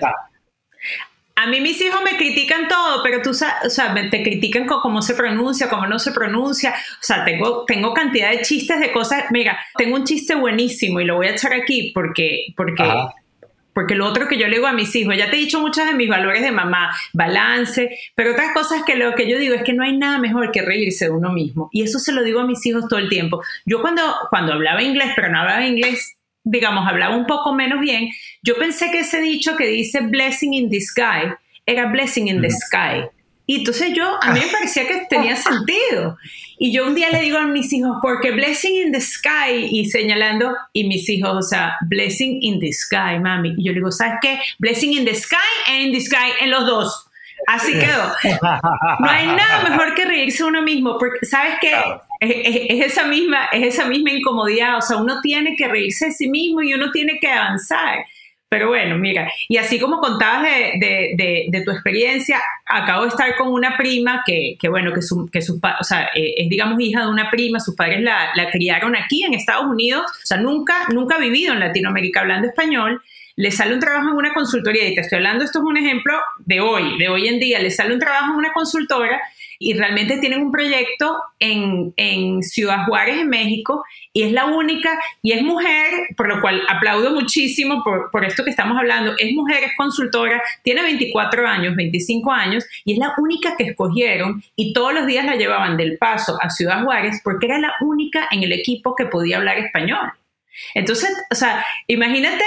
[1.36, 5.02] A mí mis hijos me critican todo, pero tú sabes, o sea, te critican cómo
[5.02, 6.72] se pronuncia, cómo no se pronuncia.
[6.72, 9.26] O sea, tengo, tengo cantidad de chistes de cosas.
[9.32, 12.86] Mira, tengo un chiste buenísimo y lo voy a echar aquí porque, porque
[13.74, 15.86] porque lo otro que yo le digo a mis hijos, ya te he dicho muchos
[15.86, 19.64] de mis valores de mamá, balance, pero otras cosas que lo que yo digo es
[19.64, 21.70] que no hay nada mejor que reírse de uno mismo.
[21.72, 23.42] Y eso se lo digo a mis hijos todo el tiempo.
[23.66, 28.10] Yo cuando, cuando hablaba inglés, pero no hablaba inglés, digamos, hablaba un poco menos bien,
[28.44, 31.34] yo pensé que ese dicho que dice blessing in the sky
[31.66, 33.08] era blessing in the sky.
[33.46, 36.18] Y entonces yo, a mí me parecía que tenía sentido.
[36.64, 39.90] Y yo un día le digo a mis hijos, porque blessing in the sky, y
[39.90, 43.56] señalando, y mis hijos, o sea, blessing in the sky, mami.
[43.58, 44.40] Y yo le digo, ¿sabes qué?
[44.60, 45.38] Blessing in the sky
[45.68, 47.10] and in the sky, en los dos.
[47.48, 48.14] Así quedó.
[49.00, 51.74] No hay nada mejor que reírse uno mismo, porque ¿sabes qué?
[52.20, 56.30] Es, esa misma, es esa misma incomodidad, o sea, uno tiene que reírse de sí
[56.30, 58.06] mismo y uno tiene que avanzar.
[58.52, 63.78] Pero bueno, mira, y así como contabas de, tu experiencia, acabo de estar con una
[63.78, 67.62] prima que, bueno, que, su, que o sea, eh, es, digamos, hija de una prima,
[67.62, 71.54] sus padres la, la, criaron aquí en Estados Unidos, o sea, nunca, nunca ha vivido
[71.54, 73.02] en Latinoamérica hablando español,
[73.38, 76.20] le sale un trabajo en una consultoría, y te estoy hablando, esto es un ejemplo
[76.40, 79.22] de hoy, de hoy en día, le sale un trabajo en una consultora
[79.62, 85.00] y realmente tienen un proyecto en, en, Ciudad Juárez, en México, y es la única,
[85.22, 89.32] y es mujer, por lo cual aplaudo muchísimo por, por, esto que estamos hablando, es
[89.34, 94.74] mujer, es consultora, tiene 24 años, 25 años, y es la única que escogieron, y
[94.74, 98.42] todos los días la llevaban del paso a Ciudad Juárez porque era la única en
[98.42, 100.12] el equipo que podía hablar español.
[100.74, 102.44] Entonces, o sea, imagínate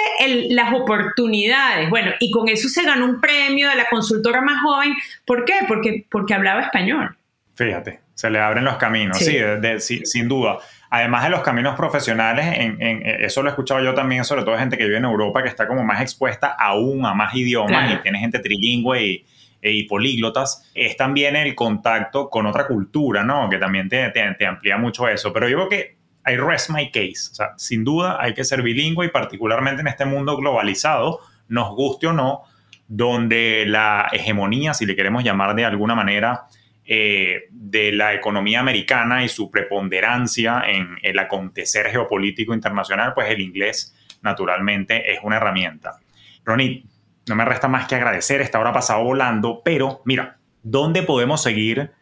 [0.51, 1.89] las oportunidades.
[1.91, 4.95] Bueno, y con eso se ganó un premio de la consultora más joven.
[5.25, 5.55] ¿Por qué?
[5.67, 7.17] Porque, porque hablaba español.
[7.55, 10.59] Fíjate, se le abren los caminos, sí, sin duda.
[10.91, 14.61] Además de los caminos profesionales, en, eso lo he escuchado yo también, sobre todo de
[14.61, 17.97] gente que vive en Europa, que está como más expuesta aún a más idiomas y
[17.97, 19.25] tiene gente trilingüe
[19.63, 23.49] y, políglotas, es también el contacto con otra cultura, ¿no?
[23.49, 25.33] Que también te, te amplía mucho eso.
[25.33, 27.31] Pero yo creo que I rest my case.
[27.31, 31.75] O sea, sin duda hay que ser bilingüe y particularmente en este mundo globalizado, nos
[31.75, 32.43] guste o no,
[32.89, 36.47] donde la hegemonía, si le queremos llamar de alguna manera,
[36.87, 43.41] eh, de la economía americana y su preponderancia en el acontecer geopolítico internacional, pues el
[43.41, 45.99] inglés naturalmente es una herramienta.
[46.45, 46.85] Ronit,
[47.27, 51.93] no me resta más que agradecer, esta hora pasado volando, pero mira, ¿dónde podemos seguir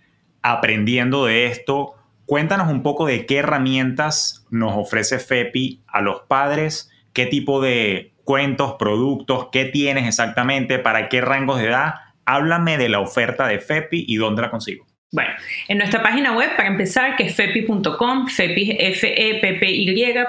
[0.43, 1.95] aprendiendo de esto?
[2.33, 8.14] Cuéntanos un poco de qué herramientas nos ofrece FEPI a los padres, qué tipo de
[8.24, 11.93] cuentos, productos, qué tienes exactamente, para qué rangos de edad.
[12.24, 14.87] Háblame de la oferta de FEPI y dónde la consigo.
[15.12, 15.30] Bueno,
[15.68, 19.84] en nuestra página web, para empezar, que es fepi.com, fepi, F-E-P-P-Y,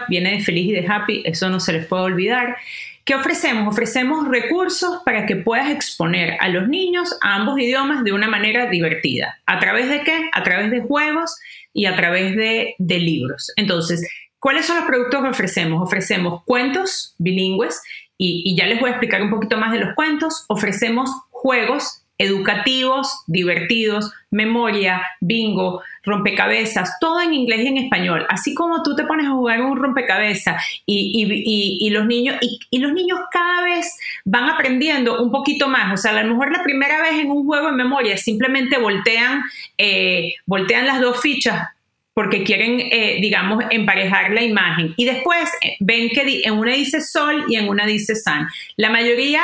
[0.09, 2.57] viene de feliz y de happy, eso no se les puede olvidar.
[3.05, 3.65] ¿Qué ofrecemos?
[3.69, 8.69] Ofrecemos recursos para que puedas exponer a los niños a ambos idiomas de una manera
[8.69, 9.39] divertida.
[9.45, 10.29] ¿A través de qué?
[10.34, 11.38] A través de juegos
[11.71, 13.53] y a través de, libros.
[13.55, 14.05] Entonces,
[14.38, 15.81] ¿cuáles son los productos que ofrecemos?
[15.81, 17.81] Ofrecemos cuentos bilingües
[18.17, 20.43] y, y ya les voy a explicar un poquito más de los cuentos.
[20.49, 28.26] Ofrecemos juegos educativos, divertidos, memoria, bingo, rompecabezas, todo en inglés y en español.
[28.30, 32.38] Así como tú te pones a jugar un rompecabezas y, los niños,
[32.70, 35.93] y, los niños cada vez van aprendiendo un poquito más.
[35.93, 39.43] O sea, a lo mejor la primera vez en un juego de memoria simplemente voltean,
[39.78, 41.70] eh, voltean las dos fichas
[42.14, 44.93] porque quieren, eh, digamos, emparejar la imagen.
[44.97, 48.47] Y después eh, ven que en una dice sol y en una dice san.
[48.78, 49.41] La mayoría,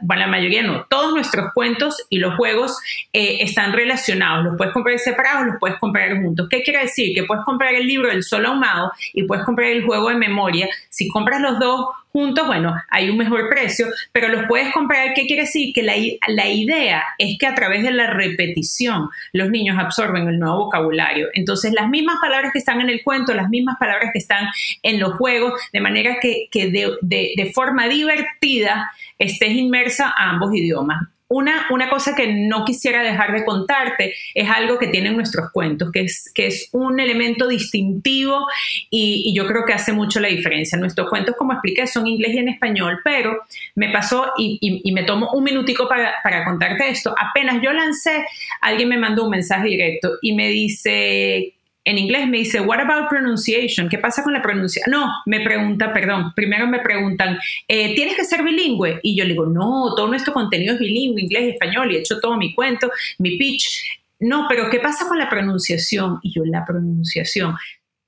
[0.00, 2.78] bueno, la mayoría no, todos nuestros cuentos y los juegos
[3.12, 4.44] eh, están relacionados.
[4.44, 6.48] Los puedes comprar separados, los puedes comprar juntos.
[6.48, 7.14] ¿Qué quiere decir?
[7.14, 10.68] Que puedes comprar el libro del sol ahumado y puedes comprar el juego de memoria.
[10.88, 11.86] Si compras los dos
[12.16, 15.12] juntos, bueno, hay un mejor precio, pero los puedes comprar.
[15.12, 15.74] ¿Qué quiere decir?
[15.74, 15.92] Que la,
[16.28, 21.28] la, idea es que a través de la repetición los niños absorben el nuevo vocabulario.
[21.34, 24.46] Entonces, las mismas palabras que están en el cuento, las mismas palabras que están
[24.82, 30.54] en los juegos, de manera que, de, de, de forma divertida estés inmersa a ambos
[30.54, 31.15] idiomas.
[31.28, 35.90] Una, una cosa que no quisiera dejar de contarte es algo que tienen nuestros cuentos,
[35.90, 38.46] que es, que es un elemento distintivo
[38.90, 40.78] y, yo creo que hace mucho la diferencia.
[40.78, 43.42] Nuestros cuentos, como expliqué, son inglés y en español, pero
[43.74, 47.14] me pasó y, me tomo un minutico para, para contarte esto.
[47.18, 48.24] Apenas yo lancé,
[48.60, 51.55] alguien me mandó un mensaje directo y me dice,
[51.86, 53.88] en inglés me dice, what about pronunciation?
[53.88, 54.90] ¿Qué pasa con la pronunciación?
[54.90, 58.98] No, me pregunta, perdón, primero me preguntan, eh, ¿tienes que ser bilingüe?
[59.04, 62.00] Y yo le digo, no, todo nuestro contenido es bilingüe, inglés y español, y he
[62.00, 63.84] hecho todo mi cuento, mi pitch.
[64.18, 66.18] No, pero ¿qué pasa con la pronunciación?
[66.22, 67.54] Y yo, la pronunciación.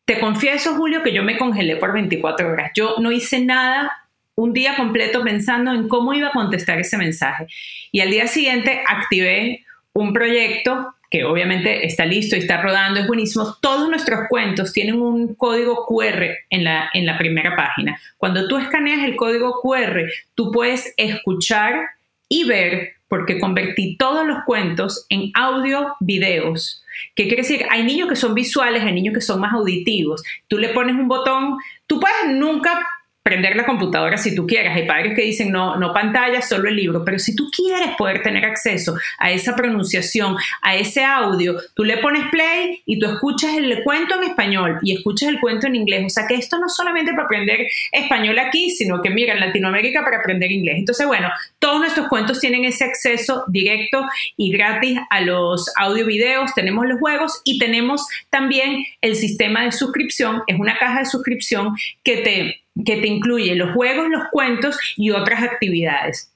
[0.04, 2.72] Te confieso, Julio, que yo me congelé por 24 horas.
[2.74, 3.92] Yo no hice nada
[4.34, 7.46] un día completo pensando en cómo iba a contestar ese mensaje.
[7.92, 13.06] Y al día siguiente activé un proyecto que obviamente está listo y está rodando, es
[13.06, 13.56] buenísimo.
[13.61, 17.98] Todos nuestros cuentos tienen un código QR en la, en la primera página.
[18.18, 20.02] Cuando tú escaneas el código QR,
[20.34, 21.88] tú puedes escuchar
[22.28, 26.84] y ver, porque convertí todos los cuentos en audio, videos.
[27.14, 27.64] ¿Qué quiere decir?
[27.70, 30.22] Hay niños que son visuales, hay niños que son más auditivos.
[30.46, 31.56] Tú le pones un botón,
[31.86, 32.86] tú puedes nunca
[33.28, 34.74] prender la computadora si tú quieres.
[34.74, 38.22] Hay padres que dicen no, no pantalla, solo el libro, pero si tú quieres poder
[38.22, 43.54] tener acceso a esa pronunciación, a ese audio, tú le pones play y tú escuchas
[43.54, 46.06] el cuento en español y escuchas el cuento en inglés.
[46.06, 50.02] O sea que esto no solamente para aprender español aquí, sino que mira, en Latinoamérica
[50.02, 50.76] para aprender inglés.
[50.78, 54.06] Entonces, bueno, todos nuestros cuentos tienen ese acceso directo
[54.38, 59.72] y gratis a los audio videos, tenemos los juegos y tenemos también el sistema de
[59.72, 64.78] suscripción, es una caja de suscripción que te que te incluye los juegos, los cuentos
[64.96, 66.32] y otras actividades.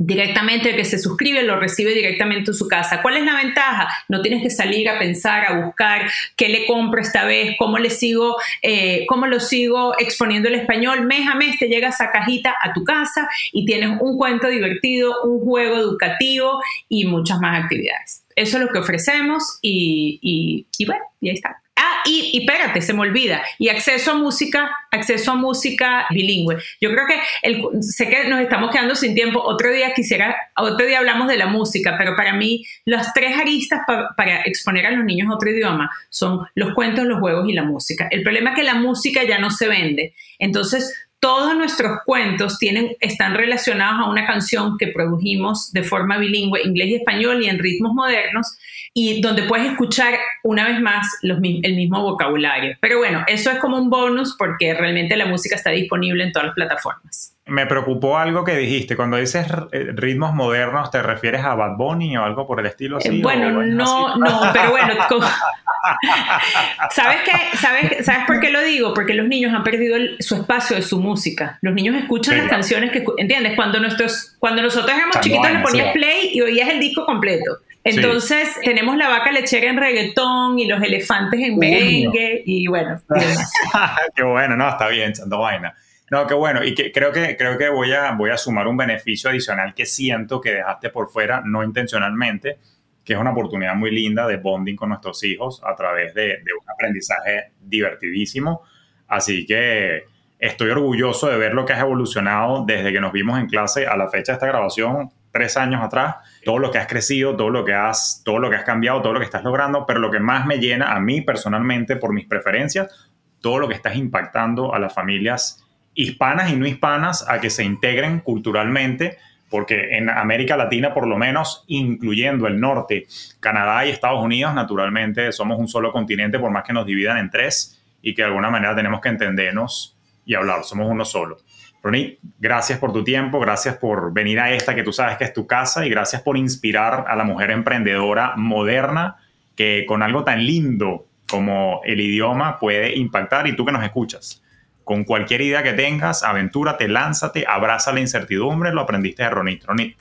[0.00, 3.02] Directamente el que se suscribe lo recibe directamente en su casa.
[3.02, 3.88] ¿Cuál es la ventaja?
[4.08, 7.90] No tienes que salir a pensar, a buscar qué le compro esta vez, cómo le
[7.90, 11.04] sigo, eh, cómo lo sigo exponiendo el español.
[11.04, 15.24] Mes a mes te llega esa cajita a tu casa y tienes un cuento divertido,
[15.24, 18.24] un juego educativo y muchas más actividades.
[18.36, 21.60] Eso es lo que ofrecemos y, y, y bueno, y ahí está.
[21.80, 23.40] Ah, y, y, espérate, se me olvida.
[23.56, 26.56] Y acceso a música, acceso a música bilingüe.
[26.80, 29.40] Yo creo que el, sé que nos estamos quedando sin tiempo.
[29.40, 33.80] Otro día quisiera, otro día hablamos de la música, pero para mí las tres aristas
[34.16, 38.08] para exponer a los niños otro idioma son los cuentos, los juegos y la música.
[38.10, 40.14] El problema es que la música ya no se vende.
[40.40, 46.62] Entonces, todos nuestros cuentos tienen, están relacionados a una canción que produjimos de forma bilingüe,
[46.64, 48.56] inglés y español y en ritmos modernos,
[48.94, 50.14] y donde puedes escuchar
[50.44, 52.76] una vez más el mismo vocabulario.
[52.80, 56.46] Pero bueno, eso es como un bonus porque realmente la música está disponible en todas
[56.46, 57.37] las plataformas.
[57.48, 58.96] Me preocupó algo que dijiste.
[58.96, 62.98] Cuando dices eh, ritmos modernos, ¿te refieres a Bad Bunny o algo por el estilo
[62.98, 63.08] así?
[63.08, 64.94] Eh, bueno, no, no, pero bueno.
[66.90, 67.56] ¿Sabes qué?
[67.56, 68.94] ¿Sabes, ¿Sabes por qué lo digo?
[68.94, 71.58] Porque los niños han perdido su espacio de su música.
[71.62, 73.54] Los niños escuchan las canciones que, ¿entiendes?
[73.56, 77.58] Cuando, nuestros, cuando nosotros éramos chiquitos le ponías play y oías el disco completo.
[77.84, 83.00] Entonces tenemos la vaca lechera en reggaetón y los elefantes en merengue y bueno.
[84.14, 85.74] qué bueno, no, está bien, echando vaina.
[86.10, 86.64] No, qué bueno.
[86.64, 89.86] Y que, creo que, creo que voy, a, voy a sumar un beneficio adicional que
[89.86, 92.58] siento que dejaste por fuera, no intencionalmente,
[93.04, 96.52] que es una oportunidad muy linda de bonding con nuestros hijos a través de, de
[96.58, 98.62] un aprendizaje divertidísimo.
[99.06, 100.04] Así que
[100.38, 103.96] estoy orgulloso de ver lo que has evolucionado desde que nos vimos en clase a
[103.96, 107.64] la fecha de esta grabación, tres años atrás, todo lo que has crecido, todo lo
[107.64, 110.20] que has, todo lo que has cambiado, todo lo que estás logrando, pero lo que
[110.20, 114.78] más me llena a mí personalmente por mis preferencias, todo lo que estás impactando a
[114.78, 115.64] las familias
[115.98, 119.18] hispanas y no hispanas a que se integren culturalmente,
[119.50, 123.08] porque en América Latina, por lo menos, incluyendo el norte,
[123.40, 127.30] Canadá y Estados Unidos, naturalmente somos un solo continente, por más que nos dividan en
[127.30, 131.38] tres y que de alguna manera tenemos que entendernos y hablar, somos uno solo.
[131.82, 135.32] Ronnie, gracias por tu tiempo, gracias por venir a esta que tú sabes que es
[135.32, 139.16] tu casa y gracias por inspirar a la mujer emprendedora moderna
[139.56, 144.44] que con algo tan lindo como el idioma puede impactar y tú que nos escuchas
[144.88, 149.62] con cualquier idea que tengas, aventúrate, lánzate, abraza la incertidumbre, lo aprendiste de Ronit.
[149.66, 149.98] Ronit,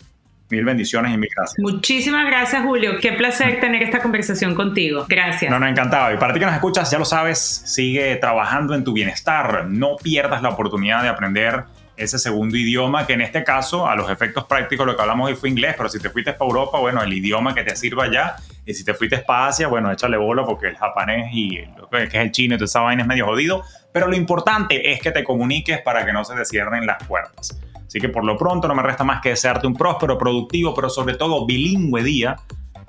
[0.50, 1.60] mil bendiciones y mil gracias.
[1.60, 2.94] Muchísimas gracias, Julio.
[3.02, 5.06] Qué placer tener esta conversación contigo.
[5.10, 5.52] Gracias.
[5.52, 6.14] No, no, encantado.
[6.14, 9.66] Y para ti que nos escuchas, ya lo sabes, sigue trabajando en tu bienestar.
[9.68, 11.66] No pierdas la oportunidad de aprender
[11.98, 15.36] ese segundo idioma, que en este caso, a los efectos prácticos, lo que hablamos hoy
[15.36, 18.36] fue inglés, pero si te fuiste para Europa, bueno, el idioma que te sirva allá.
[18.66, 22.04] Y si te fuiste para Asia, bueno, échale bola porque el japonés y lo que
[22.04, 23.64] es el chino y toda esa vaina es medio jodido.
[23.92, 27.58] Pero lo importante es que te comuniques para que no se te cierren las puertas.
[27.88, 30.90] Así que por lo pronto no me resta más que desearte un próspero, productivo, pero
[30.90, 32.36] sobre todo bilingüe día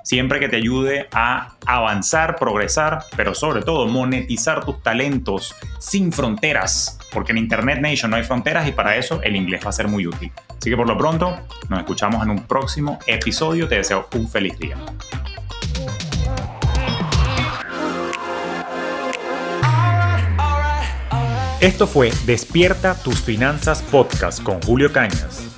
[0.03, 6.97] siempre que te ayude a avanzar, progresar, pero sobre todo monetizar tus talentos sin fronteras,
[7.11, 9.87] porque en Internet Nation no hay fronteras y para eso el inglés va a ser
[9.87, 10.31] muy útil.
[10.57, 11.37] Así que por lo pronto,
[11.69, 13.67] nos escuchamos en un próximo episodio.
[13.67, 14.77] Te deseo un feliz día.
[21.61, 25.48] Esto fue Despierta tus finanzas podcast con Julio Cañas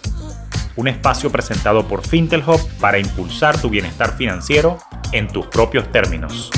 [0.75, 4.77] un espacio presentado por Fintelhub para impulsar tu bienestar financiero
[5.11, 6.49] en tus propios términos.